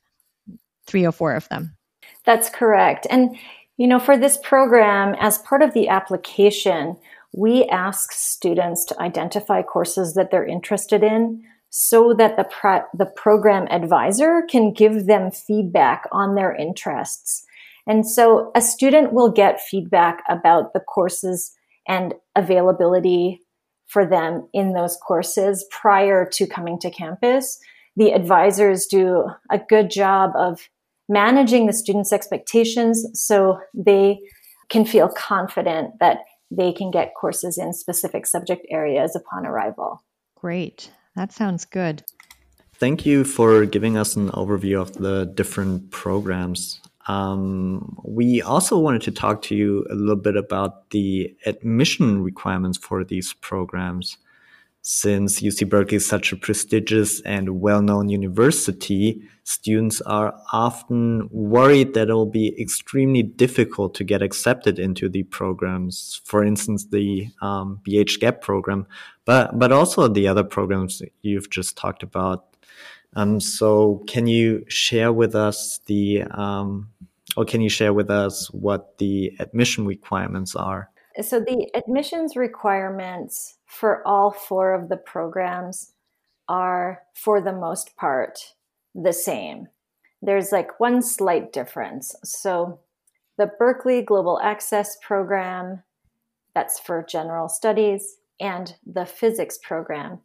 three 0.87 1.07
or 1.07 1.13
four 1.13 1.35
of 1.35 1.49
them. 1.49 1.77
That's 2.25 2.51
correct. 2.51 3.07
And 3.09 3.37
you 3.77 3.87
know, 3.87 3.99
for 3.99 4.17
this 4.17 4.39
program, 4.43 5.15
as 5.19 5.39
part 5.39 5.63
of 5.63 5.75
the 5.75 5.89
application, 5.89 6.97
we 7.33 7.65
ask 7.65 8.13
students 8.13 8.85
to 8.87 9.01
identify 9.01 9.63
courses 9.63 10.15
that 10.15 10.31
they're 10.31 10.47
interested 10.47 11.03
in 11.03 11.43
so 11.71 12.15
that 12.15 12.37
the, 12.37 12.45
pro- 12.45 12.85
the 12.97 13.07
program 13.07 13.67
advisor 13.71 14.43
can 14.49 14.73
give 14.73 15.07
them 15.07 15.33
feedback 15.33 16.05
on 16.13 16.37
their 16.37 16.55
interests. 16.55 17.45
And 17.87 18.09
so 18.09 18.53
a 18.55 18.61
student 18.61 19.13
will 19.13 19.31
get 19.31 19.61
feedback 19.61 20.23
about 20.29 20.73
the 20.73 20.81
courses 20.81 21.53
and 21.89 22.15
availability 22.37 23.41
for 23.87 24.07
them 24.07 24.49
in 24.53 24.73
those 24.73 24.97
courses 24.97 25.67
prior 25.71 26.25
to 26.33 26.47
coming 26.47 26.79
to 26.79 26.91
campus. 26.91 27.59
The 27.97 28.13
advisors 28.13 28.87
do 28.87 29.25
a 29.51 29.59
good 29.59 29.91
job 29.91 30.31
of 30.37 30.69
managing 31.09 31.67
the 31.67 31.73
students' 31.73 32.13
expectations 32.13 33.07
so 33.15 33.59
they 33.75 34.21
can 34.69 34.85
feel 34.85 35.09
confident 35.09 35.99
that 36.01 36.19
they 36.51 36.73
can 36.73 36.91
get 36.91 37.15
courses 37.15 37.59
in 37.59 37.73
specific 37.73 38.27
subject 38.27 38.67
areas 38.71 39.15
upon 39.17 39.47
arrival. 39.47 40.03
Great. 40.37 40.91
That 41.17 41.33
sounds 41.33 41.65
good. 41.65 42.03
Thank 42.75 43.07
you 43.07 43.25
for 43.25 43.67
giving 43.67 43.97
us 43.97 44.17
an 44.17 44.31
overview 44.31 44.81
of 44.81 44.95
the 44.95 45.27
different 45.27 45.91
programs. 45.91 46.81
Um, 47.07 47.97
we 48.03 48.43
also 48.43 48.79
wanted 48.79 49.03
to 49.03 49.11
talk 49.11 49.43
to 49.43 49.55
you 49.55 49.87
a 49.91 49.95
little 49.95 50.17
bit 50.17 50.37
about 50.37 50.91
the 50.91 51.37
admission 51.47 52.23
requirements 52.23 52.79
for 52.79 53.05
these 53.05 53.33
programs. 53.35 54.17
Since 54.87 55.41
UC 55.41 55.71
Berkeley 55.71 55.97
is 55.97 56.07
such 56.07 56.31
a 56.31 56.37
prestigious 56.37 57.23
and 57.23 57.63
well-known 57.63 58.11
university, 58.11 59.23
students 59.43 60.03
are 60.03 60.39
often 60.53 61.27
worried 61.33 61.95
that 61.95 62.11
it 62.11 62.13
will 62.13 62.27
be 62.27 62.55
extremely 62.61 63.23
difficult 63.23 63.95
to 63.95 64.05
get 64.05 64.21
accepted 64.21 64.79
into 64.79 65.09
the 65.09 65.23
programs. 65.23 66.21
For 66.27 66.45
instance, 66.45 66.85
the 66.85 67.29
um, 67.41 67.81
BH 67.89 68.21
Gap 68.21 68.43
program, 68.43 68.87
but 69.25 69.59
but 69.59 69.73
also 69.73 70.07
the 70.07 70.29
other 70.29 70.45
programs 70.45 71.01
you've 71.23 71.49
just 71.49 71.79
talked 71.79 72.03
about. 72.03 72.45
Um, 73.17 73.41
so, 73.41 74.05
can 74.07 74.27
you 74.27 74.67
share 74.69 75.15
with 75.15 75.35
us 75.35 75.81
the 75.87 76.25
um, 76.25 76.91
or 77.39 77.47
can 77.47 77.63
you 77.63 77.71
share 77.71 77.95
with 77.95 78.11
us 78.11 78.51
what 78.51 78.99
the 78.99 79.35
admission 79.39 79.87
requirements 79.87 80.55
are? 80.55 80.91
So, 81.23 81.39
the 81.39 81.71
admissions 81.75 82.35
requirements 82.35 83.59
for 83.67 84.07
all 84.07 84.33
four 84.33 84.75
of 84.75 84.89
the 84.89 84.97
programs 84.97 85.93
are, 86.49 87.03
for 87.15 87.41
the 87.41 87.53
most 87.53 87.97
part, 87.97 88.55
the 88.95 89.13
same. 89.13 89.69
There's 90.23 90.51
like 90.51 90.81
one 90.81 91.03
slight 91.03 91.53
difference. 91.53 92.17
So, 92.25 92.81
the 93.39 93.51
Berkeley 93.59 94.03
Global 94.03 94.41
Access 94.43 94.97
Program, 95.03 95.83
that's 96.55 96.81
for 96.81 97.05
general 97.09 97.49
studies, 97.49 98.17
and 98.41 98.75
the 98.85 99.07
physics 99.07 99.59
program. 99.63 100.21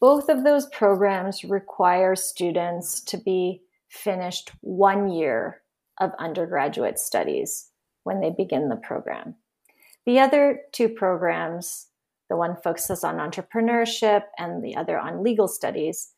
Both 0.00 0.28
of 0.28 0.44
those 0.44 0.66
programs 0.66 1.44
require 1.44 2.16
students 2.16 3.00
to 3.02 3.18
be 3.18 3.62
finished 3.88 4.50
one 4.60 5.10
year 5.10 5.62
of 6.00 6.12
undergraduate 6.18 6.98
studies 6.98 7.68
when 8.04 8.20
they 8.20 8.30
begin 8.30 8.68
the 8.68 8.76
program. 8.76 9.34
The 10.06 10.18
other 10.18 10.60
two 10.72 10.88
programs 10.88 11.86
the 12.32 12.36
one 12.38 12.56
focuses 12.56 13.04
on 13.04 13.18
entrepreneurship 13.18 14.22
and 14.38 14.64
the 14.64 14.74
other 14.74 14.98
on 14.98 15.22
legal 15.22 15.46
studies. 15.46 16.12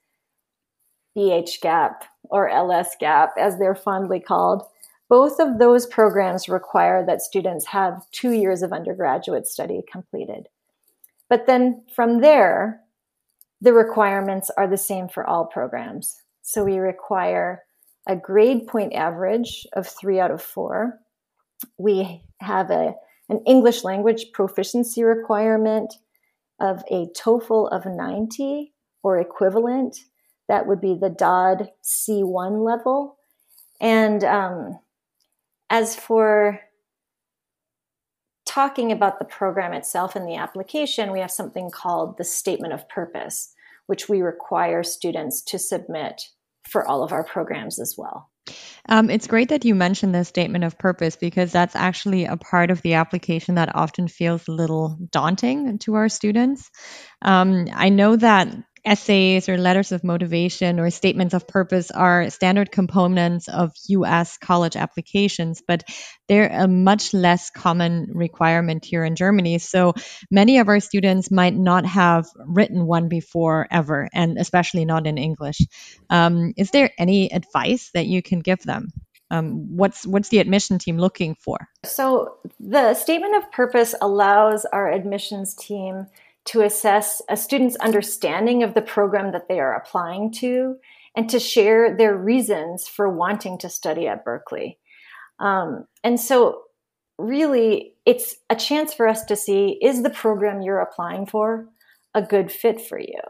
BH 1.19 1.61
Gap 1.61 2.05
or 2.25 2.49
LS 2.49 2.95
Gap, 3.01 3.33
as 3.37 3.59
they're 3.59 3.75
fondly 3.75 4.21
called. 4.21 4.63
Both 5.09 5.41
of 5.41 5.59
those 5.59 5.87
programs 5.87 6.49
require 6.49 7.05
that 7.05 7.21
students 7.21 7.67
have 7.67 8.09
two 8.13 8.31
years 8.31 8.63
of 8.63 8.73
undergraduate 8.73 9.49
study 9.49 9.83
completed. 9.91 10.49
But 11.29 11.47
then 11.47 11.83
from 11.93 12.21
there, 12.21 12.81
the 13.61 13.73
requirements 13.73 14.51
are 14.57 14.69
the 14.69 14.77
same 14.77 15.09
for 15.09 15.27
all 15.27 15.47
programs. 15.47 16.23
So 16.43 16.63
we 16.63 16.79
require 16.79 17.65
a 18.07 18.15
grade 18.15 18.69
point 18.69 18.93
average 18.93 19.67
of 19.73 19.89
three 19.89 20.21
out 20.21 20.31
of 20.31 20.41
four. 20.41 21.01
We 21.77 22.23
have 22.41 22.71
a, 22.71 22.95
an 23.29 23.41
English 23.47 23.85
language 23.85 24.27
proficiency 24.33 25.03
requirement 25.03 25.95
of 26.61 26.83
a 26.91 27.07
TOEFL 27.17 27.71
of 27.73 27.87
90 27.87 28.73
or 29.03 29.19
equivalent. 29.19 29.99
That 30.49 30.67
would 30.67 30.81
be 30.81 30.95
the 30.95 31.11
DOD 31.11 31.71
C1 31.83 32.65
level. 32.65 33.17
And 33.81 34.23
um, 34.25 34.79
as 35.71 35.97
for 35.97 36.61
talking 38.47 38.93
about 38.93 39.19
the 39.19 39.25
program 39.25 39.73
itself 39.73 40.15
and 40.15 40.29
the 40.29 40.37
application, 40.37 41.13
we 41.13 41.21
have 41.21 41.31
something 41.31 41.71
called 41.71 42.19
the 42.19 42.25
Statement 42.25 42.73
of 42.73 42.89
Purpose, 42.89 43.53
which 43.87 44.09
we 44.09 44.21
require 44.21 44.83
students 44.83 45.43
to 45.43 45.59
submit 45.59 46.29
for 46.69 46.87
all 46.87 47.03
of 47.03 47.13
our 47.13 47.25
programs 47.25 47.81
as 47.81 47.97
well. 47.99 48.31
Um, 48.89 49.09
it's 49.11 49.27
great 49.27 49.49
that 49.49 49.65
you 49.65 49.75
mentioned 49.75 50.15
the 50.15 50.25
statement 50.25 50.65
of 50.65 50.79
purpose 50.79 51.17
because 51.17 51.53
that's 51.53 51.77
actually 51.77 52.27
a 52.27 52.37
part 52.37 52.71
of 52.71 52.83
the 52.83 52.95
application 52.95 53.55
that 53.55 53.75
often 53.75 54.09
feels 54.09 54.47
a 54.47 54.53
little 54.53 54.99
daunting 55.11 55.79
to 55.79 55.95
our 55.95 56.09
students. 56.09 56.71
Um, 57.23 57.69
I 57.73 57.89
know 57.89 58.17
that 58.17 58.49
essays 58.85 59.49
or 59.49 59.57
letters 59.57 59.93
of 59.93 60.05
motivation 60.05 60.79
or 60.79 60.91
statements 60.91 61.35
of 61.35 61.49
purpose 61.49 61.91
are 61.91 62.31
standard 62.31 62.71
components 62.71 63.49
of 63.49 63.73
US 63.89 64.37
college 64.37 64.77
applications, 64.77 65.63
but 65.67 65.85
they're 66.29 66.49
a 66.49 66.69
much 66.69 67.15
less 67.15 67.51
common 67.51 68.11
requirement 68.13 68.85
here 68.85 69.05
in 69.05 69.17
Germany. 69.17 69.59
So 69.59 69.95
many 70.31 70.59
of 70.59 70.69
our 70.69 70.81
students 70.81 71.31
might 71.31 71.55
not 71.55 71.87
have 71.87 72.27
written 72.37 72.87
one 72.87 73.09
before 73.09 73.67
ever, 73.71 74.09
and 74.13 74.39
especially 74.39 74.85
not 74.85 75.07
in 75.07 75.19
English. 75.19 75.59
Um, 76.11 76.53
is 76.57 76.71
there 76.71 76.91
any 76.99 77.33
advice 77.33 77.91
that 77.95 78.07
you 78.07 78.23
can 78.23 78.41
give 78.41 78.63
them? 78.63 78.89
Um, 79.31 79.77
what's 79.77 80.07
what's 80.07 80.29
the 80.29 80.39
admission 80.39 80.79
team 80.79 80.99
looking 80.99 81.35
for? 81.35 81.57
So 81.85 82.37
the 82.61 82.95
statement 82.95 83.37
of 83.37 83.51
purpose 83.51 83.95
allows 84.01 84.65
our 84.67 84.93
admissions 84.93 85.55
team 85.55 86.07
to 86.47 86.61
assess 86.63 87.23
a 87.29 87.37
student's 87.37 87.77
understanding 87.77 88.63
of 88.63 88.75
the 88.75 88.83
program 88.83 89.33
that 89.33 89.49
they 89.49 89.61
are 89.61 89.75
applying 89.75 90.31
to 90.31 90.77
and 91.17 91.31
to 91.31 91.39
share 91.39 91.97
their 91.97 92.17
reasons 92.17 92.87
for 92.87 93.09
wanting 93.09 93.59
to 93.59 93.69
study 93.69 94.07
at 94.07 94.25
Berkeley. 94.25 94.79
Um, 95.39 95.87
and 96.03 96.21
so, 96.21 96.63
really, 97.19 97.95
it's 98.05 98.37
a 98.51 98.57
chance 98.57 98.93
for 98.93 99.09
us 99.09 99.25
to 99.27 99.37
see 99.37 99.79
is 99.81 100.03
the 100.03 100.11
program 100.11 100.61
you're 100.61 100.81
applying 100.81 101.27
for 101.27 101.69
a 102.15 102.23
good 102.23 102.51
fit 102.53 102.81
for 102.81 102.99
you? 102.99 103.21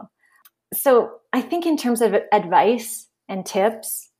So, 0.73 1.21
I 1.33 1.41
think 1.41 1.67
in 1.67 1.77
terms 1.77 2.01
of 2.01 2.15
advice 2.33 3.07
and 3.29 3.45
tips, 3.45 4.11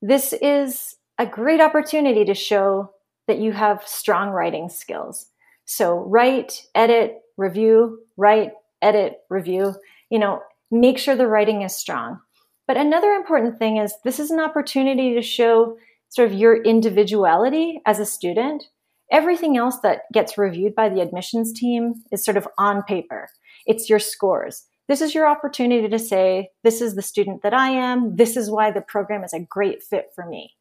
this 0.00 0.32
is 0.32 0.96
a 1.18 1.26
great 1.26 1.60
opportunity 1.60 2.24
to 2.24 2.34
show 2.34 2.92
that 3.28 3.38
you 3.38 3.52
have 3.52 3.86
strong 3.86 4.30
writing 4.30 4.68
skills. 4.68 5.26
So 5.64 5.98
write, 6.00 6.66
edit, 6.74 7.21
review, 7.36 8.00
write, 8.16 8.52
edit, 8.80 9.18
review, 9.30 9.74
you 10.10 10.18
know, 10.18 10.40
make 10.70 10.98
sure 10.98 11.16
the 11.16 11.26
writing 11.26 11.62
is 11.62 11.76
strong. 11.76 12.18
But 12.66 12.76
another 12.76 13.12
important 13.12 13.58
thing 13.58 13.76
is 13.78 13.94
this 14.04 14.18
is 14.18 14.30
an 14.30 14.40
opportunity 14.40 15.14
to 15.14 15.22
show 15.22 15.76
sort 16.08 16.30
of 16.30 16.38
your 16.38 16.62
individuality 16.62 17.80
as 17.86 17.98
a 17.98 18.06
student. 18.06 18.64
Everything 19.10 19.56
else 19.56 19.78
that 19.82 20.02
gets 20.12 20.38
reviewed 20.38 20.74
by 20.74 20.88
the 20.88 21.00
admissions 21.00 21.52
team 21.52 21.94
is 22.10 22.24
sort 22.24 22.36
of 22.36 22.48
on 22.58 22.82
paper. 22.82 23.28
It's 23.66 23.88
your 23.88 23.98
scores. 23.98 24.64
This 24.88 25.00
is 25.00 25.14
your 25.14 25.26
opportunity 25.26 25.88
to 25.88 25.98
say, 25.98 26.50
this 26.64 26.80
is 26.80 26.94
the 26.94 27.02
student 27.02 27.42
that 27.42 27.54
I 27.54 27.70
am. 27.70 28.16
This 28.16 28.36
is 28.36 28.50
why 28.50 28.70
the 28.70 28.80
program 28.80 29.24
is 29.24 29.32
a 29.32 29.40
great 29.40 29.82
fit 29.82 30.06
for 30.14 30.26
me, 30.26 30.52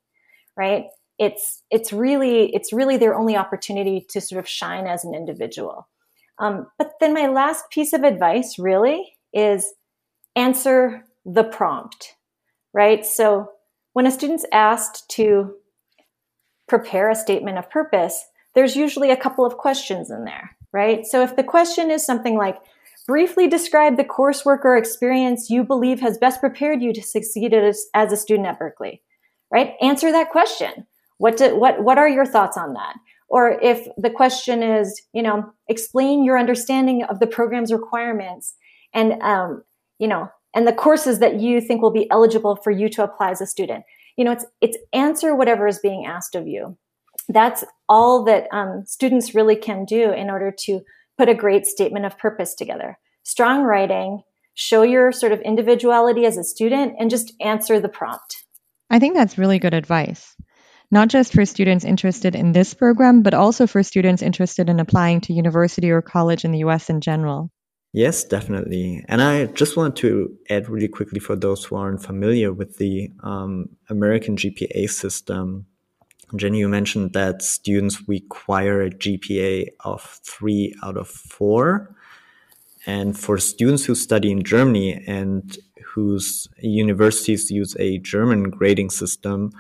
right? 0.56 0.86
It's, 1.18 1.64
it's 1.70 1.92
really, 1.92 2.54
it's 2.54 2.72
really 2.72 2.98
their 2.98 3.16
only 3.16 3.36
opportunity 3.36 4.06
to 4.10 4.22
sort 4.22 4.40
of 4.40 4.48
shine 4.48 4.88
as 4.88 5.04
an 5.04 5.14
individual. 5.14 5.88
Um, 6.42 6.68
but 6.78 6.94
then 7.00 7.14
my 7.14 7.28
last 7.28 7.70
piece 7.70 7.94
of 7.94 8.04
advice 8.04 8.58
really 8.58 9.14
is 9.32 9.74
answer 10.36 11.06
the 11.24 11.44
prompt, 11.44 12.16
right? 12.74 13.06
So 13.06 13.52
when 13.94 14.08
a 14.08 14.12
student's 14.12 14.46
asked 14.52 15.08
to 15.12 15.54
prepare 16.68 17.10
a 17.10 17.16
statement 17.16 17.60
of 17.60 17.70
purpose, 17.70 18.26
there's 18.56 18.76
usually 18.76 19.12
a 19.12 19.18
couple 19.18 19.46
of 19.46 19.58
questions 19.58 20.10
in 20.10 20.26
there, 20.26 20.58
right? 20.74 21.06
So 21.06 21.22
if 21.22 21.36
the 21.36 21.44
question 21.44 21.92
is 21.92 22.06
something 22.06 22.38
like, 22.38 22.58
briefly 23.08 23.48
describe 23.48 23.98
the 23.98 24.04
coursework 24.04 24.64
or 24.64 24.78
experience 24.78 25.50
you 25.50 25.64
believe 25.64 26.00
has 26.00 26.18
best 26.18 26.40
prepared 26.40 26.82
you 26.82 26.94
to 26.94 27.02
succeed 27.02 27.54
as, 27.54 27.86
as 27.94 28.12
a 28.12 28.18
student 28.18 28.48
at 28.48 28.58
Berkeley, 28.58 29.02
right? 29.52 29.74
Answer 29.82 30.12
that 30.12 30.30
question. 30.30 30.88
What, 31.18 31.38
do, 31.38 31.56
what, 31.56 31.84
what 31.84 31.98
are 31.98 32.10
your 32.10 32.26
thoughts 32.26 32.58
on 32.58 32.74
that? 32.74 32.96
Or 33.32 33.58
if 33.62 33.88
the 33.96 34.10
question 34.10 34.62
is, 34.62 35.02
you 35.14 35.24
know, 35.24 35.54
explain 35.70 36.26
your 36.26 36.38
understanding 36.38 37.04
of 37.04 37.22
the 37.22 37.28
program's 37.28 37.72
requirements 37.72 38.56
and, 38.94 39.22
um, 39.22 39.64
you 40.00 40.08
know, 40.10 40.28
and 40.54 40.68
the 40.68 40.74
courses 40.74 41.20
that 41.20 41.40
you 41.40 41.62
think 41.62 41.82
will 41.82 41.94
be 41.94 42.12
eligible 42.12 42.58
for 42.58 42.72
you 42.72 42.90
to 42.90 43.04
apply 43.06 43.32
as 43.32 43.40
a 43.40 43.48
student. 43.48 43.86
You 44.18 44.26
know, 44.26 44.34
it's, 44.34 44.46
it's 44.60 44.78
answer 44.92 45.34
whatever 45.34 45.66
is 45.66 45.80
being 45.80 46.06
asked 46.06 46.36
of 46.36 46.46
you. 46.46 46.78
That's 47.30 47.64
all 47.88 48.26
that 48.26 48.48
um, 48.52 48.84
students 48.86 49.34
really 49.34 49.56
can 49.56 49.86
do 49.86 50.12
in 50.12 50.30
order 50.30 50.54
to 50.66 50.82
put 51.18 51.30
a 51.30 51.34
great 51.34 51.66
statement 51.66 52.06
of 52.06 52.18
purpose 52.18 52.54
together. 52.54 52.98
Strong 53.24 53.64
writing, 53.64 54.24
show 54.56 54.82
your 54.82 55.14
sort 55.14 55.32
of 55.32 55.40
individuality 55.40 56.26
as 56.26 56.38
a 56.38 56.44
student, 56.44 56.96
and 57.00 57.10
just 57.10 57.34
answer 57.40 57.80
the 57.80 57.88
prompt. 57.88 58.44
I 58.90 59.00
think 59.00 59.16
that's 59.16 59.38
really 59.38 59.58
good 59.58 59.74
advice. 59.74 60.36
Not 60.92 61.08
just 61.08 61.34
for 61.34 61.46
students 61.46 61.86
interested 61.86 62.36
in 62.36 62.52
this 62.52 62.74
program, 62.74 63.22
but 63.24 63.34
also 63.34 63.66
for 63.66 63.82
students 63.82 64.22
interested 64.22 64.70
in 64.70 64.80
applying 64.80 65.22
to 65.22 65.34
university 65.34 65.90
or 65.90 66.02
college 66.02 66.44
in 66.44 66.52
the 66.52 66.60
US 66.60 66.90
in 66.90 67.00
general. 67.00 67.50
Yes, 67.94 68.24
definitely. 68.24 69.04
And 69.08 69.22
I 69.22 69.46
just 69.48 69.76
want 69.76 69.96
to 69.98 70.38
add 70.50 70.70
really 70.70 70.88
quickly 70.88 71.20
for 71.20 71.36
those 71.36 71.64
who 71.64 71.76
aren't 71.76 72.04
familiar 72.04 72.54
with 72.54 72.78
the 72.78 73.10
um, 73.24 73.70
American 73.90 74.36
GPA 74.36 74.90
system. 74.90 75.66
Jennie, 76.36 76.60
you 76.60 76.70
mentioned 76.70 77.12
that 77.14 77.42
students 77.42 78.08
require 78.08 78.82
a 78.82 78.90
GPA 78.90 79.68
of 79.82 80.20
three 80.24 80.74
out 80.84 80.96
of 80.96 81.08
four. 81.08 81.94
And 82.86 83.18
for 83.18 83.38
students 83.38 83.86
who 83.86 83.96
study 83.96 84.32
in 84.32 84.44
Germany 84.44 85.04
and 85.06 85.58
whose 85.84 86.48
universities 86.60 87.52
use 87.52 87.76
a 87.78 87.98
German 88.00 88.50
grading 88.50 88.90
system, 88.90 89.52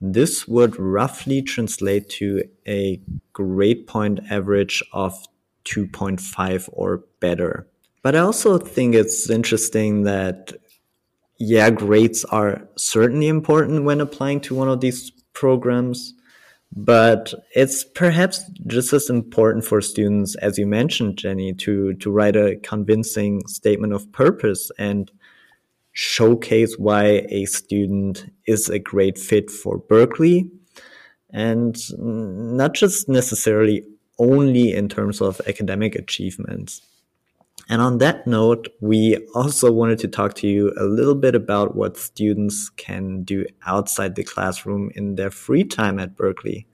this 0.00 0.48
would 0.48 0.78
roughly 0.78 1.42
translate 1.42 2.08
to 2.08 2.42
a 2.66 3.00
grade 3.32 3.86
point 3.86 4.20
average 4.30 4.82
of 4.92 5.26
2.5 5.64 6.68
or 6.72 7.04
better. 7.20 7.66
But 8.02 8.16
I 8.16 8.20
also 8.20 8.56
think 8.56 8.94
it's 8.94 9.28
interesting 9.28 10.04
that, 10.04 10.52
yeah, 11.38 11.68
grades 11.70 12.24
are 12.24 12.66
certainly 12.76 13.28
important 13.28 13.84
when 13.84 14.00
applying 14.00 14.40
to 14.42 14.54
one 14.54 14.68
of 14.68 14.80
these 14.80 15.10
programs, 15.34 16.14
but 16.74 17.34
it's 17.54 17.84
perhaps 17.84 18.42
just 18.66 18.92
as 18.94 19.10
important 19.10 19.64
for 19.64 19.82
students, 19.82 20.34
as 20.36 20.56
you 20.56 20.66
mentioned, 20.66 21.18
Jennie, 21.18 21.52
to, 21.54 21.94
to 21.94 22.10
write 22.10 22.36
a 22.36 22.56
convincing 22.62 23.46
statement 23.46 23.92
of 23.92 24.10
purpose 24.12 24.70
and 24.78 25.10
showcase 25.92 26.76
why 26.78 27.26
a 27.28 27.44
student 27.46 28.30
is 28.46 28.68
a 28.68 28.78
great 28.78 29.18
fit 29.18 29.50
for 29.50 29.78
Berkeley 29.78 30.50
and 31.32 31.76
not 31.98 32.74
just 32.74 33.08
necessarily 33.08 33.84
only 34.18 34.74
in 34.74 34.88
terms 34.88 35.20
of 35.20 35.40
academic 35.46 35.94
achievements. 35.94 36.82
And 37.68 37.80
on 37.80 37.98
that 37.98 38.26
note, 38.26 38.68
we 38.80 39.16
also 39.34 39.70
wanted 39.70 39.98
to 40.00 40.08
talk 40.08 40.34
to 40.34 40.48
you 40.48 40.72
a 40.76 40.84
little 40.84 41.14
bit 41.14 41.34
about 41.34 41.76
what 41.76 41.96
students 41.96 42.68
can 42.70 43.22
do 43.22 43.46
outside 43.64 44.16
the 44.16 44.24
classroom 44.24 44.90
in 44.96 45.14
their 45.14 45.30
free 45.30 45.64
time 45.64 45.98
at 46.00 46.16
Berkeley. 46.16 46.66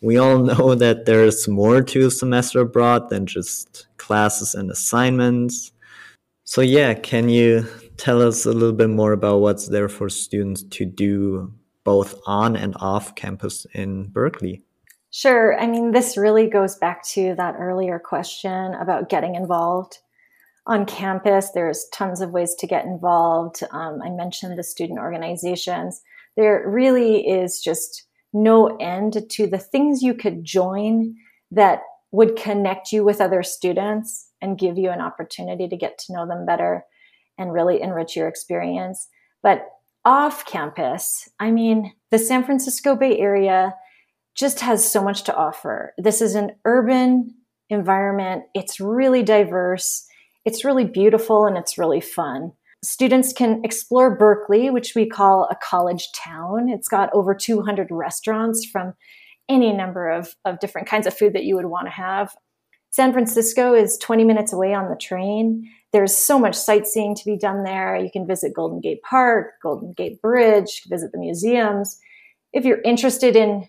We 0.00 0.16
all 0.16 0.38
know 0.38 0.74
that 0.84 1.04
there's 1.04 1.46
more 1.48 1.82
to 1.82 2.06
a 2.06 2.10
semester 2.10 2.60
abroad 2.60 3.10
than 3.10 3.26
just 3.26 3.86
classes 3.98 4.54
and 4.54 4.70
assignments. 4.70 5.72
So, 6.44 6.60
yeah, 6.60 6.94
can 6.94 7.28
you 7.28 7.66
tell 7.96 8.22
us 8.22 8.46
a 8.46 8.52
little 8.52 8.74
bit 8.74 8.90
more 8.90 9.12
about 9.12 9.40
what's 9.40 9.68
there 9.68 9.88
for 9.88 10.08
students 10.08 10.62
to 10.62 10.84
do 10.84 11.52
both 11.84 12.20
on 12.26 12.56
and 12.56 12.74
off 12.80 13.14
campus 13.14 13.66
in 13.74 14.08
Berkeley? 14.08 14.62
Sure. 15.10 15.58
I 15.60 15.66
mean, 15.66 15.92
this 15.92 16.16
really 16.16 16.48
goes 16.48 16.76
back 16.76 17.04
to 17.08 17.34
that 17.36 17.56
earlier 17.58 17.98
question 17.98 18.74
about 18.74 19.10
getting 19.10 19.34
involved 19.34 19.98
on 20.66 20.86
campus. 20.86 21.50
There's 21.50 21.86
tons 21.92 22.20
of 22.20 22.30
ways 22.30 22.54
to 22.60 22.66
get 22.66 22.84
involved. 22.84 23.62
Um, 23.72 24.00
I 24.02 24.10
mentioned 24.10 24.58
the 24.58 24.62
student 24.62 24.98
organizations. 24.98 26.00
There 26.36 26.64
really 26.66 27.28
is 27.28 27.60
just 27.60 28.06
no 28.32 28.76
end 28.78 29.18
to 29.28 29.46
the 29.46 29.58
things 29.58 30.02
you 30.02 30.14
could 30.14 30.44
join 30.44 31.14
that 31.50 31.82
would 32.10 32.36
connect 32.36 32.92
you 32.92 33.04
with 33.04 33.20
other 33.20 33.42
students 33.42 34.28
and 34.40 34.58
give 34.58 34.78
you 34.78 34.90
an 34.90 35.00
opportunity 35.00 35.68
to 35.68 35.76
get 35.76 35.98
to 35.98 36.12
know 36.12 36.26
them 36.26 36.46
better 36.46 36.84
and 37.38 37.52
really 37.52 37.80
enrich 37.80 38.16
your 38.16 38.28
experience. 38.28 39.08
But 39.42 39.66
off 40.04 40.46
campus, 40.46 41.28
I 41.38 41.50
mean, 41.50 41.92
the 42.10 42.18
San 42.18 42.44
Francisco 42.44 42.96
Bay 42.96 43.18
Area 43.18 43.74
just 44.34 44.60
has 44.60 44.90
so 44.90 45.02
much 45.02 45.24
to 45.24 45.34
offer. 45.34 45.94
This 45.98 46.20
is 46.20 46.34
an 46.34 46.52
urban 46.64 47.34
environment. 47.68 48.44
It's 48.54 48.80
really 48.80 49.22
diverse. 49.22 50.06
It's 50.44 50.64
really 50.64 50.84
beautiful 50.84 51.46
and 51.46 51.56
it's 51.56 51.78
really 51.78 52.00
fun. 52.00 52.52
Students 52.84 53.32
can 53.32 53.60
explore 53.64 54.16
Berkeley, 54.16 54.70
which 54.70 54.94
we 54.96 55.08
call 55.08 55.46
a 55.50 55.56
college 55.56 56.08
town. 56.12 56.68
It's 56.68 56.88
got 56.88 57.12
over 57.12 57.34
200 57.34 57.88
restaurants 57.90 58.64
from 58.64 58.94
any 59.48 59.72
number 59.72 60.10
of, 60.10 60.34
of 60.44 60.58
different 60.58 60.88
kinds 60.88 61.06
of 61.06 61.16
food 61.16 61.34
that 61.34 61.44
you 61.44 61.54
would 61.54 61.66
want 61.66 61.86
to 61.86 61.92
have. 61.92 62.34
San 62.92 63.12
Francisco 63.12 63.74
is 63.74 63.98
20 63.98 64.22
minutes 64.22 64.52
away 64.52 64.72
on 64.72 64.88
the 64.88 64.96
train. 64.96 65.68
There's 65.92 66.16
so 66.16 66.38
much 66.38 66.54
sightseeing 66.54 67.14
to 67.16 67.24
be 67.24 67.36
done 67.36 67.64
there. 67.64 67.96
You 67.96 68.10
can 68.10 68.26
visit 68.26 68.54
Golden 68.54 68.80
Gate 68.80 69.02
Park, 69.02 69.54
Golden 69.62 69.92
Gate 69.94 70.22
Bridge, 70.22 70.82
visit 70.88 71.10
the 71.10 71.18
museums. 71.18 71.98
If 72.52 72.64
you're 72.64 72.82
interested 72.82 73.34
in 73.34 73.66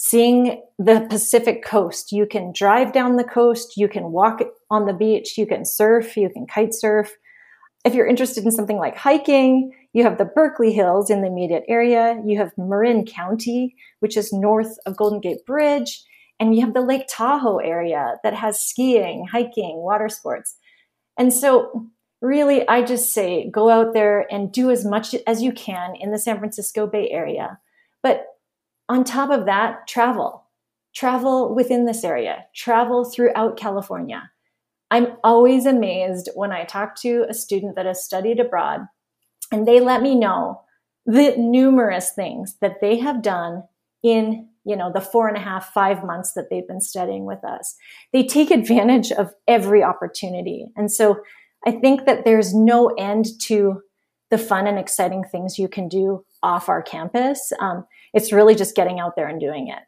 seeing 0.00 0.62
the 0.78 1.04
Pacific 1.10 1.64
coast. 1.64 2.12
You 2.12 2.24
can 2.24 2.52
drive 2.52 2.92
down 2.92 3.16
the 3.16 3.24
coast, 3.24 3.76
you 3.76 3.88
can 3.88 4.12
walk 4.12 4.40
on 4.70 4.86
the 4.86 4.92
beach, 4.92 5.36
you 5.36 5.44
can 5.44 5.64
surf, 5.64 6.16
you 6.16 6.30
can 6.30 6.46
kite 6.46 6.72
surf. 6.72 7.10
If 7.84 7.94
you're 7.94 8.06
interested 8.06 8.44
in 8.44 8.52
something 8.52 8.76
like 8.76 8.96
hiking, 8.96 9.72
you 9.92 10.04
have 10.04 10.16
the 10.16 10.24
Berkeley 10.24 10.72
Hills 10.72 11.10
in 11.10 11.20
the 11.20 11.26
immediate 11.26 11.64
area. 11.66 12.22
You 12.24 12.38
have 12.38 12.52
Marin 12.56 13.06
County, 13.06 13.74
which 13.98 14.16
is 14.16 14.32
north 14.32 14.78
of 14.86 14.96
Golden 14.96 15.18
Gate 15.18 15.44
Bridge. 15.44 16.04
And 16.40 16.54
you 16.54 16.60
have 16.60 16.74
the 16.74 16.80
Lake 16.80 17.06
Tahoe 17.08 17.58
area 17.58 18.16
that 18.22 18.34
has 18.34 18.60
skiing, 18.60 19.26
hiking, 19.30 19.76
water 19.78 20.08
sports. 20.08 20.56
And 21.18 21.32
so, 21.32 21.88
really, 22.20 22.66
I 22.68 22.82
just 22.82 23.12
say 23.12 23.50
go 23.50 23.70
out 23.70 23.92
there 23.92 24.26
and 24.32 24.52
do 24.52 24.70
as 24.70 24.84
much 24.84 25.14
as 25.26 25.42
you 25.42 25.52
can 25.52 25.96
in 25.96 26.12
the 26.12 26.18
San 26.18 26.38
Francisco 26.38 26.86
Bay 26.86 27.10
Area. 27.10 27.58
But 28.02 28.26
on 28.88 29.04
top 29.04 29.30
of 29.30 29.46
that, 29.46 29.86
travel. 29.88 30.44
Travel 30.94 31.54
within 31.54 31.84
this 31.84 32.04
area, 32.04 32.46
travel 32.54 33.04
throughout 33.04 33.56
California. 33.56 34.30
I'm 34.90 35.16
always 35.22 35.66
amazed 35.66 36.30
when 36.34 36.50
I 36.50 36.64
talk 36.64 36.96
to 37.02 37.26
a 37.28 37.34
student 37.34 37.76
that 37.76 37.86
has 37.86 38.04
studied 38.04 38.40
abroad 38.40 38.80
and 39.52 39.66
they 39.66 39.80
let 39.80 40.02
me 40.02 40.14
know 40.14 40.62
the 41.04 41.34
numerous 41.36 42.10
things 42.10 42.56
that 42.60 42.80
they 42.80 42.98
have 42.98 43.22
done 43.22 43.64
in 44.02 44.48
you 44.68 44.76
know 44.76 44.92
the 44.92 45.00
four 45.00 45.26
and 45.26 45.36
a 45.36 45.40
half 45.40 45.72
five 45.72 46.04
months 46.04 46.32
that 46.34 46.48
they've 46.50 46.68
been 46.68 46.80
studying 46.80 47.24
with 47.24 47.42
us 47.44 47.74
they 48.12 48.22
take 48.22 48.50
advantage 48.50 49.10
of 49.10 49.32
every 49.48 49.82
opportunity 49.82 50.66
and 50.76 50.92
so 50.92 51.16
i 51.66 51.70
think 51.70 52.06
that 52.06 52.24
there's 52.24 52.54
no 52.54 52.88
end 52.98 53.26
to 53.40 53.80
the 54.30 54.38
fun 54.38 54.66
and 54.66 54.78
exciting 54.78 55.24
things 55.24 55.58
you 55.58 55.68
can 55.68 55.88
do 55.88 56.24
off 56.42 56.68
our 56.68 56.82
campus. 56.82 57.52
Um, 57.60 57.86
it's 58.12 58.32
really 58.32 58.54
just 58.54 58.76
getting 58.76 59.00
out 59.00 59.16
there 59.16 59.28
and 59.28 59.40
doing 59.40 59.68
it. 59.68 59.82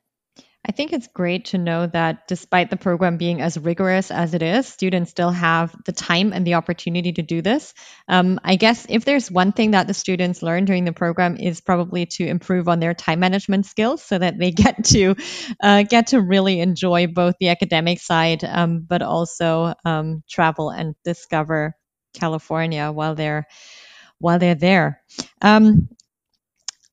I 0.62 0.73
think 0.73 0.92
it's 0.92 1.09
great 1.09 1.46
to 1.46 1.59
know 1.59 1.87
that 1.87 2.29
despite 2.29 2.68
the 2.68 2.77
program 2.77 3.16
being 3.16 3.40
as 3.40 3.57
rigorous 3.59 4.11
as 4.11 4.35
it 4.35 4.42
is, 4.42 4.68
students 4.68 5.11
still 5.11 5.31
have 5.31 5.75
the 5.87 5.92
time 5.92 6.35
and 6.35 6.46
the 6.46 6.55
opportunity 6.55 7.12
to 7.12 7.23
do 7.23 7.40
this. 7.40 7.73
Um, 8.09 8.38
I 8.44 8.57
guess 8.57 8.87
if 8.88 9.07
there's 9.07 9.31
one 9.31 9.53
thing 9.53 9.70
that 9.70 9.87
the 9.87 9.94
students 9.94 10.42
learn 10.42 10.66
during 10.66 10.85
the 10.85 10.92
program 10.92 11.38
is 11.38 11.62
probably 11.62 12.07
to 12.07 12.27
improve 12.27 12.68
on 12.68 12.79
their 12.79 12.92
time 12.92 13.20
management 13.20 13.64
skills 13.64 14.03
so 14.03 14.18
that 14.18 14.38
they 14.38 14.51
get 14.53 14.85
to 14.87 15.14
uh, 15.62 15.83
get 15.85 16.09
to 16.09 16.20
really 16.20 16.61
enjoy 16.61 17.07
both 17.07 17.37
the 17.40 17.49
academic 17.49 17.99
side, 17.99 18.44
um, 18.44 18.85
but 18.87 19.01
also 19.01 19.73
um, 19.87 20.23
travel 20.29 20.68
and 20.68 20.94
discover 21.05 21.75
California 22.12 22.92
while 22.92 23.14
they're 23.14 23.46
while 24.18 24.38
they're 24.38 24.55
there. 24.55 25.03
Um, 25.40 25.88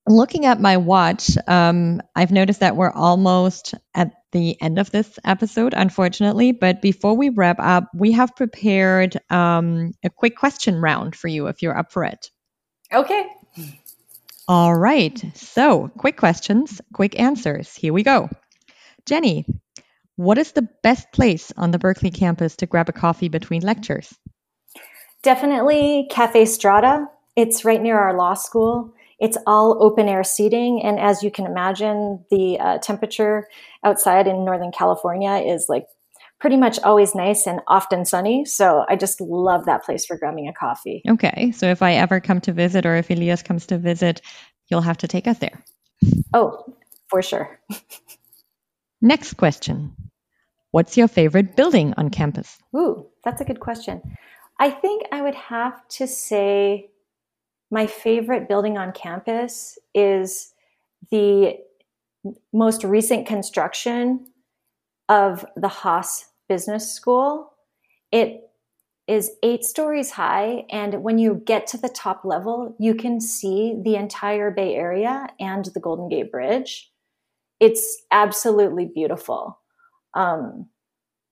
looking 0.07 0.45
at 0.45 0.59
my 0.59 0.77
watch, 0.77 1.37
um, 1.47 2.01
I've 2.15 2.31
noticed 2.31 2.61
that 2.61 2.75
we're 2.75 2.91
almost 2.91 3.75
at 3.93 4.11
the 4.31 4.59
end 4.61 4.79
of 4.79 4.91
this 4.91 5.19
episode, 5.23 5.73
unfortunately. 5.75 6.51
But 6.51 6.81
before 6.81 7.15
we 7.15 7.29
wrap 7.29 7.57
up, 7.59 7.85
we 7.93 8.11
have 8.13 8.35
prepared 8.35 9.17
um, 9.29 9.93
a 10.03 10.09
quick 10.09 10.35
question 10.35 10.81
round 10.81 11.15
for 11.15 11.27
you 11.27 11.47
if 11.47 11.61
you're 11.61 11.77
up 11.77 11.91
for 11.91 12.03
it. 12.03 12.29
Okay. 12.93 13.27
All 14.47 14.73
right. 14.73 15.21
So, 15.35 15.89
quick 15.97 16.17
questions, 16.17 16.81
quick 16.93 17.19
answers. 17.19 17.75
Here 17.75 17.93
we 17.93 18.03
go. 18.03 18.29
Jennie, 19.05 19.45
what 20.15 20.37
is 20.37 20.53
the 20.53 20.67
best 20.83 21.11
place 21.11 21.51
on 21.57 21.71
the 21.71 21.79
Berkeley 21.79 22.11
campus 22.11 22.55
to 22.57 22.65
grab 22.65 22.89
a 22.89 22.93
coffee 22.93 23.29
between 23.29 23.61
lectures? 23.61 24.13
Definitely 25.21 26.07
Cafe 26.09 26.45
Strada. 26.45 27.07
It's 27.35 27.65
right 27.65 27.81
near 27.81 27.97
our 27.99 28.17
law 28.17 28.33
school. 28.33 28.93
It's 29.19 29.37
all 29.47 29.81
open 29.81 30.07
air 30.07 30.23
seating. 30.23 30.81
And 30.83 30.99
as 30.99 31.23
you 31.23 31.31
can 31.31 31.45
imagine, 31.45 32.23
the 32.29 32.59
uh, 32.59 32.77
temperature 32.79 33.47
outside 33.83 34.27
in 34.27 34.45
Northern 34.45 34.71
California 34.71 35.37
is 35.37 35.65
like 35.67 35.85
pretty 36.39 36.57
much 36.57 36.79
always 36.83 37.15
nice 37.15 37.47
and 37.47 37.61
often 37.67 38.05
sunny. 38.05 38.45
So 38.45 38.85
I 38.87 38.95
just 38.95 39.19
love 39.19 39.65
that 39.65 39.83
place 39.83 40.05
for 40.05 40.17
grabbing 40.17 40.47
a 40.47 40.53
coffee. 40.53 41.01
Okay. 41.09 41.51
So 41.51 41.67
if 41.67 41.81
I 41.81 41.95
ever 41.95 42.19
come 42.19 42.41
to 42.41 42.53
visit 42.53 42.85
or 42.85 42.95
if 42.95 43.09
Elias 43.09 43.41
comes 43.41 43.65
to 43.67 43.77
visit, 43.77 44.21
you'll 44.67 44.81
have 44.81 44.97
to 44.97 45.07
take 45.07 45.27
us 45.27 45.39
there. 45.39 45.63
Oh, 46.33 46.75
for 47.09 47.21
sure. 47.21 47.59
Next 49.01 49.33
question. 49.35 49.95
What's 50.71 50.97
your 50.97 51.07
favorite 51.07 51.55
building 51.55 51.93
on 51.97 52.09
campus? 52.09 52.57
Ooh, 52.75 53.07
that's 53.23 53.41
a 53.41 53.45
good 53.45 53.59
question. 53.59 54.01
I 54.59 54.69
think 54.69 55.03
I 55.11 55.21
would 55.21 55.35
have 55.35 55.87
to 55.89 56.07
say 56.07 56.89
my 57.71 57.87
favorite 57.87 58.47
building 58.47 58.77
on 58.77 58.91
campus 58.91 59.77
is 59.93 60.53
the 61.11 61.57
most 62.53 62.83
recent 62.83 63.27
construction 63.27 64.27
of 65.09 65.45
the 65.55 65.67
Haas 65.67 66.25
Business 66.49 66.91
School. 66.91 67.51
It 68.11 68.41
is 69.07 69.31
eight 69.41 69.63
stories 69.63 70.11
high, 70.11 70.65
and 70.69 71.01
when 71.01 71.17
you 71.17 71.41
get 71.45 71.67
to 71.67 71.77
the 71.77 71.89
top 71.89 72.25
level, 72.25 72.75
you 72.79 72.93
can 72.93 73.21
see 73.21 73.79
the 73.83 73.95
entire 73.95 74.51
Bay 74.51 74.75
Area 74.75 75.27
and 75.39 75.65
the 75.65 75.79
Golden 75.79 76.09
Gate 76.09 76.31
Bridge. 76.31 76.91
It's 77.59 78.03
absolutely 78.11 78.85
beautiful. 78.85 79.59
Um, 80.13 80.67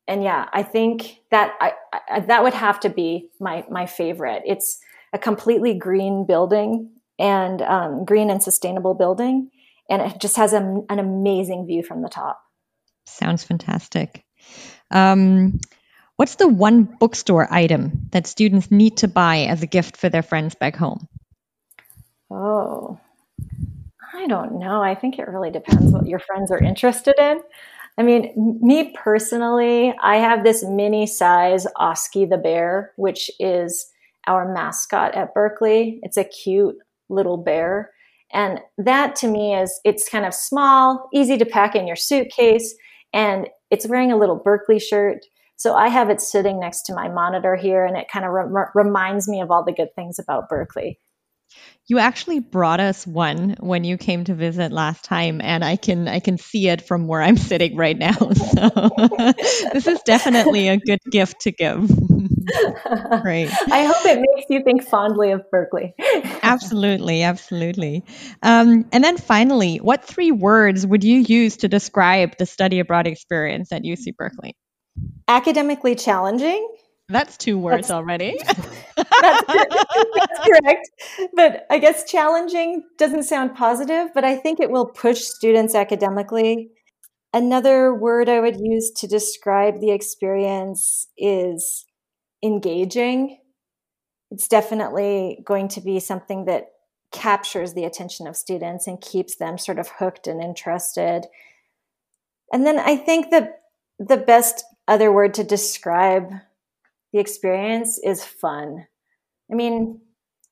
and 0.08 0.24
yeah, 0.24 0.48
I 0.54 0.64
think 0.64 1.20
that 1.32 1.56
I, 1.60 1.74
I, 2.10 2.20
that 2.22 2.44
would 2.44 2.54
have 2.54 2.80
to 2.82 2.90
be 2.90 3.30
my 3.40 3.66
my 3.70 3.86
favorite. 3.86 4.44
It's 4.46 4.80
a 5.16 5.18
completely 5.18 5.74
green 5.74 6.26
building 6.26 6.92
and 7.18 7.62
um, 7.62 8.04
green 8.04 8.30
and 8.30 8.44
sustainable 8.44 8.94
building. 8.94 9.50
And 9.90 10.02
it 10.02 10.20
just 10.20 10.36
has 10.36 10.52
a, 10.52 10.58
an 10.90 11.00
amazing 11.00 11.66
view 11.66 11.84
from 11.84 12.02
the 12.02 12.10
top. 12.10 12.42
Sounds 13.06 13.44
fantastic. 13.44 14.26
Um, 14.92 15.60
what's 16.18 16.36
the 16.36 16.50
one 16.50 16.84
bookstore 16.84 17.48
item 17.52 18.10
that 18.12 18.28
students 18.28 18.70
need 18.72 18.98
to 18.98 19.08
buy 19.08 19.46
as 19.46 19.64
a 19.64 19.68
gift 19.68 19.96
for 19.96 20.10
their 20.10 20.22
friends 20.22 20.54
back 20.54 20.76
home? 20.76 21.08
Oh, 22.30 23.00
I 24.14 24.28
don't 24.28 24.60
know. 24.60 24.82
I 24.82 24.96
think 24.96 25.18
it 25.18 25.30
really 25.30 25.52
depends 25.52 25.94
what 25.94 26.08
your 26.08 26.20
friends 26.20 26.52
are 26.52 26.62
interested 26.62 27.16
in. 27.18 27.40
I 27.98 28.04
mean, 28.04 28.60
me 28.62 28.94
personally, 28.98 29.94
I 30.02 30.18
have 30.18 30.44
this 30.44 30.62
mini 30.62 31.08
size 31.08 31.66
Oski 31.78 32.26
the 32.26 32.38
bear, 32.38 32.92
which 32.98 33.32
is 33.40 33.88
our 34.28 34.52
mascot 34.54 35.16
at 35.16 35.34
Berkeley. 35.34 36.00
It's 36.04 36.18
a 36.18 36.24
cute 36.24 36.76
little 37.10 37.38
bear. 37.38 37.92
And 38.34 38.60
that 38.78 39.16
to 39.18 39.28
me 39.28 39.56
is, 39.56 39.80
it's 39.84 40.10
kind 40.10 40.26
of 40.26 40.34
small, 40.34 41.08
easy 41.14 41.38
to 41.38 41.46
pack 41.46 41.76
in 41.76 41.88
your 41.88 41.96
suitcase, 41.96 42.76
and 43.14 43.48
it's 43.72 43.88
wearing 43.88 44.12
a 44.12 44.18
little 44.18 44.36
Berkeley 44.36 44.80
shirt. 44.80 45.20
So 45.58 45.74
I 45.74 45.88
have 45.88 46.10
it 46.10 46.20
sitting 46.20 46.60
next 46.60 46.84
to 46.84 46.94
my 46.94 47.08
monitor 47.08 47.56
here, 47.56 47.86
and 47.86 47.96
it 47.96 48.08
kind 48.12 48.26
of 48.26 48.32
re- 48.32 48.66
reminds 48.74 49.28
me 49.28 49.42
of 49.42 49.52
all 49.52 49.64
the 49.64 49.72
good 49.72 49.94
things 49.96 50.20
about 50.20 50.50
Berkeley. 50.50 51.00
You 51.88 52.00
actually 52.00 52.40
brought 52.40 52.80
us 52.80 53.06
one 53.06 53.56
when 53.60 53.84
you 53.84 53.98
came 53.98 54.24
to 54.24 54.34
visit 54.34 54.72
last 54.72 55.06
time, 55.06 55.40
and 55.42 55.64
I 55.64 55.76
can 55.76 56.08
I 56.08 56.20
can 56.20 56.38
see 56.38 56.68
it 56.68 56.82
from 56.82 57.08
where 57.08 57.22
I'm 57.22 57.38
sitting 57.38 57.78
right 57.78 57.98
now. 57.98 58.16
So 58.36 58.90
this 59.74 59.88
is 59.88 60.02
definitely 60.06 60.68
a 60.70 60.78
good 60.78 61.00
gift 61.12 61.42
to 61.42 61.52
give. 61.52 61.90
Great. 63.22 63.50
I 63.72 63.84
hope 63.86 64.06
it 64.06 64.20
makes 64.20 64.50
you 64.50 64.64
think 64.64 64.84
fondly 64.84 65.32
of 65.32 65.50
Berkeley. 65.50 65.94
absolutely, 66.44 67.24
absolutely. 67.24 68.04
Um, 68.44 68.86
and 68.92 69.04
then 69.04 69.18
finally, 69.18 69.78
what 69.78 70.04
three 70.04 70.32
words 70.32 70.86
would 70.86 71.04
you 71.04 71.20
use 71.20 71.58
to 71.58 71.68
describe 71.68 72.38
the 72.38 72.46
study 72.46 72.80
abroad 72.80 73.08
experience 73.08 73.72
at 73.72 73.84
UC 73.84 74.16
Berkeley? 74.16 74.56
Academically 75.28 75.96
challenging. 75.96 76.68
That's 77.10 77.38
two 77.38 77.60
words 77.60 77.88
that's, 77.88 77.92
already. 77.92 78.38
that's, 78.44 79.46
that's 79.46 80.40
correct. 80.48 80.90
But 81.36 81.66
I 81.70 81.78
guess 81.78 82.10
challenging 82.10 82.84
doesn't 82.98 83.24
sound 83.24 83.56
positive, 83.56 84.10
but 84.14 84.24
I 84.24 84.36
think 84.36 84.60
it 84.60 84.72
will 84.72 84.88
push 84.88 85.20
students 85.22 85.76
academically. 85.76 86.72
Another 87.34 87.94
word 87.94 88.30
I 88.30 88.40
would 88.40 88.58
use 88.60 88.92
to 88.92 89.08
describe 89.08 89.82
the 89.82 89.92
experience 89.92 91.08
is 91.18 91.85
engaging. 92.46 93.40
It's 94.32 94.48
definitely 94.48 95.42
going 95.44 95.68
to 95.70 95.82
be 95.82 96.00
something 96.00 96.46
that 96.46 96.70
captures 97.12 97.74
the 97.74 97.86
attention 97.86 98.28
of 98.28 98.36
students 98.36 98.88
and 98.88 99.00
keeps 99.00 99.36
them 99.36 99.58
sort 99.58 99.80
of 99.80 99.90
hooked 100.00 100.28
and 100.28 100.42
interested. 100.42 101.26
And 102.52 102.66
then 102.66 102.78
I 102.80 102.96
think 102.96 103.32
that 103.32 103.62
the 104.00 104.18
best 104.18 104.64
other 104.88 105.12
word 105.12 105.34
to 105.36 105.44
describe 105.44 106.32
the 107.14 107.20
experience 107.20 108.00
is 108.04 108.24
fun. 108.24 108.88
I 109.52 109.56
mean, 109.56 110.02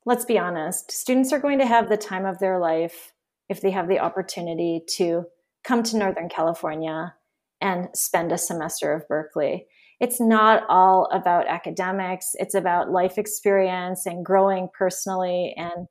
let's 0.05 0.25
be 0.25 0.39
honest, 0.39 0.91
students 0.91 1.33
are 1.33 1.39
going 1.39 1.59
to 1.59 1.65
have 1.65 1.89
the 1.89 1.97
time 1.97 2.25
of 2.25 2.39
their 2.39 2.59
life 2.59 3.13
if 3.49 3.61
they 3.61 3.71
have 3.71 3.89
the 3.89 3.99
opportunity 3.99 4.81
to 4.95 5.25
come 5.63 5.83
to 5.83 5.97
Northern 5.97 6.29
California 6.29 7.13
and 7.59 7.89
spend 7.93 8.31
a 8.31 8.37
semester 8.37 8.93
of 8.93 9.07
Berkeley. 9.07 9.67
It's 10.03 10.19
not 10.19 10.63
all 10.67 11.07
about 11.13 11.47
academics, 11.47 12.31
it's 12.33 12.55
about 12.55 12.91
life 12.91 13.17
experience 13.17 14.05
and 14.05 14.25
growing 14.25 14.67
personally. 14.77 15.53
And 15.55 15.87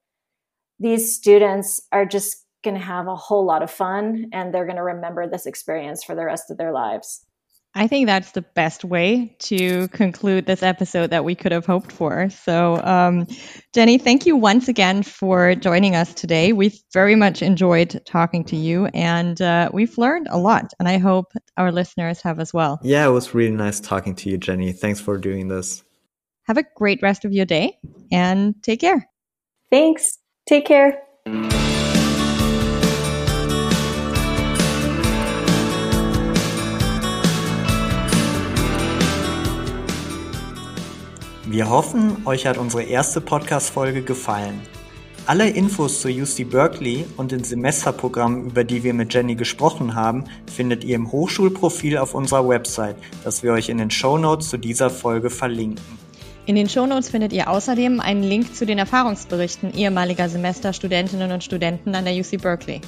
these 0.78 1.16
students 1.16 1.80
are 1.92 2.04
just 2.04 2.44
going 2.62 2.76
to 2.76 2.84
have 2.84 3.06
a 3.06 3.16
whole 3.16 3.46
lot 3.46 3.62
of 3.62 3.70
fun 3.70 4.26
and 4.30 4.52
they're 4.52 4.66
going 4.66 4.76
to 4.76 4.82
remember 4.82 5.26
this 5.26 5.46
experience 5.46 6.04
for 6.04 6.14
the 6.14 6.26
rest 6.26 6.50
of 6.50 6.58
their 6.58 6.72
lives. 6.72 7.24
I 7.74 7.86
think 7.86 8.06
that's 8.06 8.32
the 8.32 8.42
best 8.42 8.84
way 8.84 9.34
to 9.40 9.88
conclude 9.88 10.44
this 10.44 10.62
episode 10.62 11.10
that 11.10 11.24
we 11.24 11.34
could 11.34 11.52
have 11.52 11.64
hoped 11.64 11.90
for. 11.90 12.28
So, 12.28 12.76
um, 12.84 13.26
Jennie, 13.72 13.96
thank 13.96 14.26
you 14.26 14.36
once 14.36 14.68
again 14.68 15.02
for 15.02 15.54
joining 15.54 15.96
us 15.96 16.12
today. 16.12 16.52
We've 16.52 16.78
very 16.92 17.16
much 17.16 17.40
enjoyed 17.40 18.02
talking 18.04 18.44
to 18.44 18.56
you 18.56 18.86
and 18.92 19.40
uh, 19.40 19.70
we've 19.72 19.96
learned 19.96 20.28
a 20.30 20.38
lot, 20.38 20.72
and 20.78 20.86
I 20.86 20.98
hope 20.98 21.32
our 21.56 21.72
listeners 21.72 22.20
have 22.22 22.40
as 22.40 22.52
well. 22.52 22.78
Yeah, 22.82 23.06
it 23.06 23.10
was 23.10 23.34
really 23.34 23.56
nice 23.56 23.80
talking 23.80 24.14
to 24.16 24.28
you, 24.28 24.36
Jennie. 24.36 24.72
Thanks 24.72 25.00
for 25.00 25.16
doing 25.16 25.48
this. 25.48 25.82
Have 26.44 26.58
a 26.58 26.64
great 26.76 27.00
rest 27.02 27.24
of 27.24 27.32
your 27.32 27.46
day 27.46 27.78
and 28.10 28.54
take 28.62 28.80
care. 28.80 29.08
Thanks. 29.70 30.18
Take 30.46 30.66
care. 30.66 31.02
Wir 41.52 41.68
hoffen, 41.68 42.16
euch 42.24 42.46
hat 42.46 42.56
unsere 42.56 42.84
erste 42.84 43.20
Podcast-Folge 43.20 44.00
gefallen. 44.00 44.62
Alle 45.26 45.50
Infos 45.50 46.00
zu 46.00 46.08
UC 46.08 46.50
Berkeley 46.50 47.04
und 47.18 47.30
den 47.30 47.44
Semesterprogrammen, 47.44 48.46
über 48.46 48.64
die 48.64 48.82
wir 48.82 48.94
mit 48.94 49.12
Jenny 49.12 49.34
gesprochen 49.34 49.94
haben, 49.94 50.24
findet 50.50 50.82
ihr 50.82 50.96
im 50.96 51.12
Hochschulprofil 51.12 51.98
auf 51.98 52.14
unserer 52.14 52.48
Website, 52.48 52.96
das 53.22 53.42
wir 53.42 53.52
euch 53.52 53.68
in 53.68 53.76
den 53.76 53.90
Show 53.90 54.16
Notes 54.16 54.48
zu 54.48 54.56
dieser 54.56 54.88
Folge 54.88 55.28
verlinken. 55.28 55.84
In 56.46 56.56
den 56.56 56.70
Shownotes 56.70 57.10
findet 57.10 57.34
ihr 57.34 57.50
außerdem 57.50 58.00
einen 58.00 58.22
Link 58.22 58.56
zu 58.56 58.64
den 58.64 58.78
Erfahrungsberichten 58.78 59.74
ehemaliger 59.74 60.30
Semesterstudentinnen 60.30 61.32
und 61.32 61.44
Studenten 61.44 61.94
an 61.94 62.06
der 62.06 62.14
UC 62.14 62.40
Berkeley. 62.40 62.80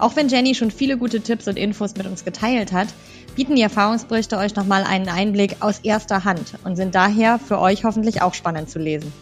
Auch 0.00 0.16
wenn 0.16 0.28
Jenny 0.28 0.54
schon 0.54 0.70
viele 0.70 0.96
gute 0.96 1.20
Tipps 1.20 1.46
und 1.46 1.58
Infos 1.58 1.94
mit 1.94 2.06
uns 2.06 2.24
geteilt 2.24 2.72
hat, 2.72 2.88
bieten 3.36 3.54
die 3.54 3.60
Erfahrungsberichte 3.60 4.38
euch 4.38 4.56
nochmal 4.56 4.82
einen 4.82 5.10
Einblick 5.10 5.56
aus 5.60 5.80
erster 5.80 6.24
Hand 6.24 6.54
und 6.64 6.76
sind 6.76 6.94
daher 6.94 7.38
für 7.38 7.58
euch 7.58 7.84
hoffentlich 7.84 8.22
auch 8.22 8.32
spannend 8.32 8.70
zu 8.70 8.78
lesen. 8.78 9.12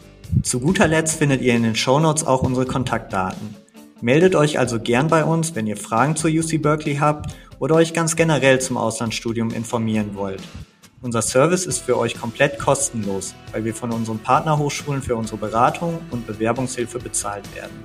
Zu 0.44 0.60
guter 0.60 0.86
Letzt 0.86 1.18
findet 1.18 1.42
ihr 1.42 1.56
in 1.56 1.64
den 1.64 1.74
Shownotes 1.74 2.24
auch 2.24 2.42
unsere 2.42 2.64
Kontaktdaten. 2.64 3.56
Meldet 4.00 4.36
euch 4.36 4.60
also 4.60 4.78
gern 4.78 5.08
bei 5.08 5.24
uns, 5.24 5.56
wenn 5.56 5.66
ihr 5.66 5.76
Fragen 5.76 6.14
zur 6.14 6.30
UC 6.30 6.62
Berkeley 6.62 6.98
habt 6.98 7.34
oder 7.58 7.74
euch 7.74 7.92
ganz 7.92 8.14
generell 8.14 8.60
zum 8.60 8.76
Auslandsstudium 8.76 9.50
informieren 9.50 10.14
wollt. 10.14 10.42
Unser 11.02 11.22
Service 11.22 11.66
ist 11.66 11.78
für 11.78 11.98
euch 11.98 12.14
komplett 12.14 12.60
kostenlos, 12.60 13.34
weil 13.50 13.64
wir 13.64 13.74
von 13.74 13.90
unseren 13.90 14.20
Partnerhochschulen 14.20 15.02
für 15.02 15.16
unsere 15.16 15.38
Beratung 15.38 15.98
und 16.12 16.28
Bewerbungshilfe 16.28 17.00
bezahlt 17.00 17.52
werden. 17.56 17.82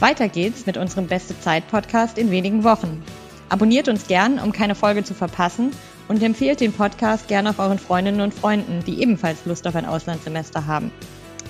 Weiter 0.00 0.28
geht's 0.28 0.64
mit 0.64 0.78
unserem 0.78 1.08
Beste 1.08 1.38
Zeit 1.38 1.68
Podcast 1.68 2.16
in 2.16 2.30
wenigen 2.30 2.64
Wochen. 2.64 3.02
Abonniert 3.50 3.86
uns 3.86 4.06
gern, 4.06 4.38
um 4.38 4.50
keine 4.50 4.74
Folge 4.74 5.04
zu 5.04 5.12
verpassen 5.12 5.72
und 6.08 6.22
empfehlt 6.22 6.60
den 6.60 6.72
Podcast 6.72 7.28
gern 7.28 7.46
auf 7.46 7.58
euren 7.58 7.78
Freundinnen 7.78 8.22
und 8.22 8.32
Freunden, 8.32 8.82
die 8.86 9.02
ebenfalls 9.02 9.44
Lust 9.44 9.66
auf 9.66 9.76
ein 9.76 9.84
Auslandssemester 9.84 10.66
haben. 10.66 10.90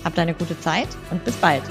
Habt 0.05 0.19
eine 0.19 0.35
gute 0.35 0.59
Zeit 0.59 0.89
und 1.13 1.25
bis 1.25 1.37
bald. 1.37 1.63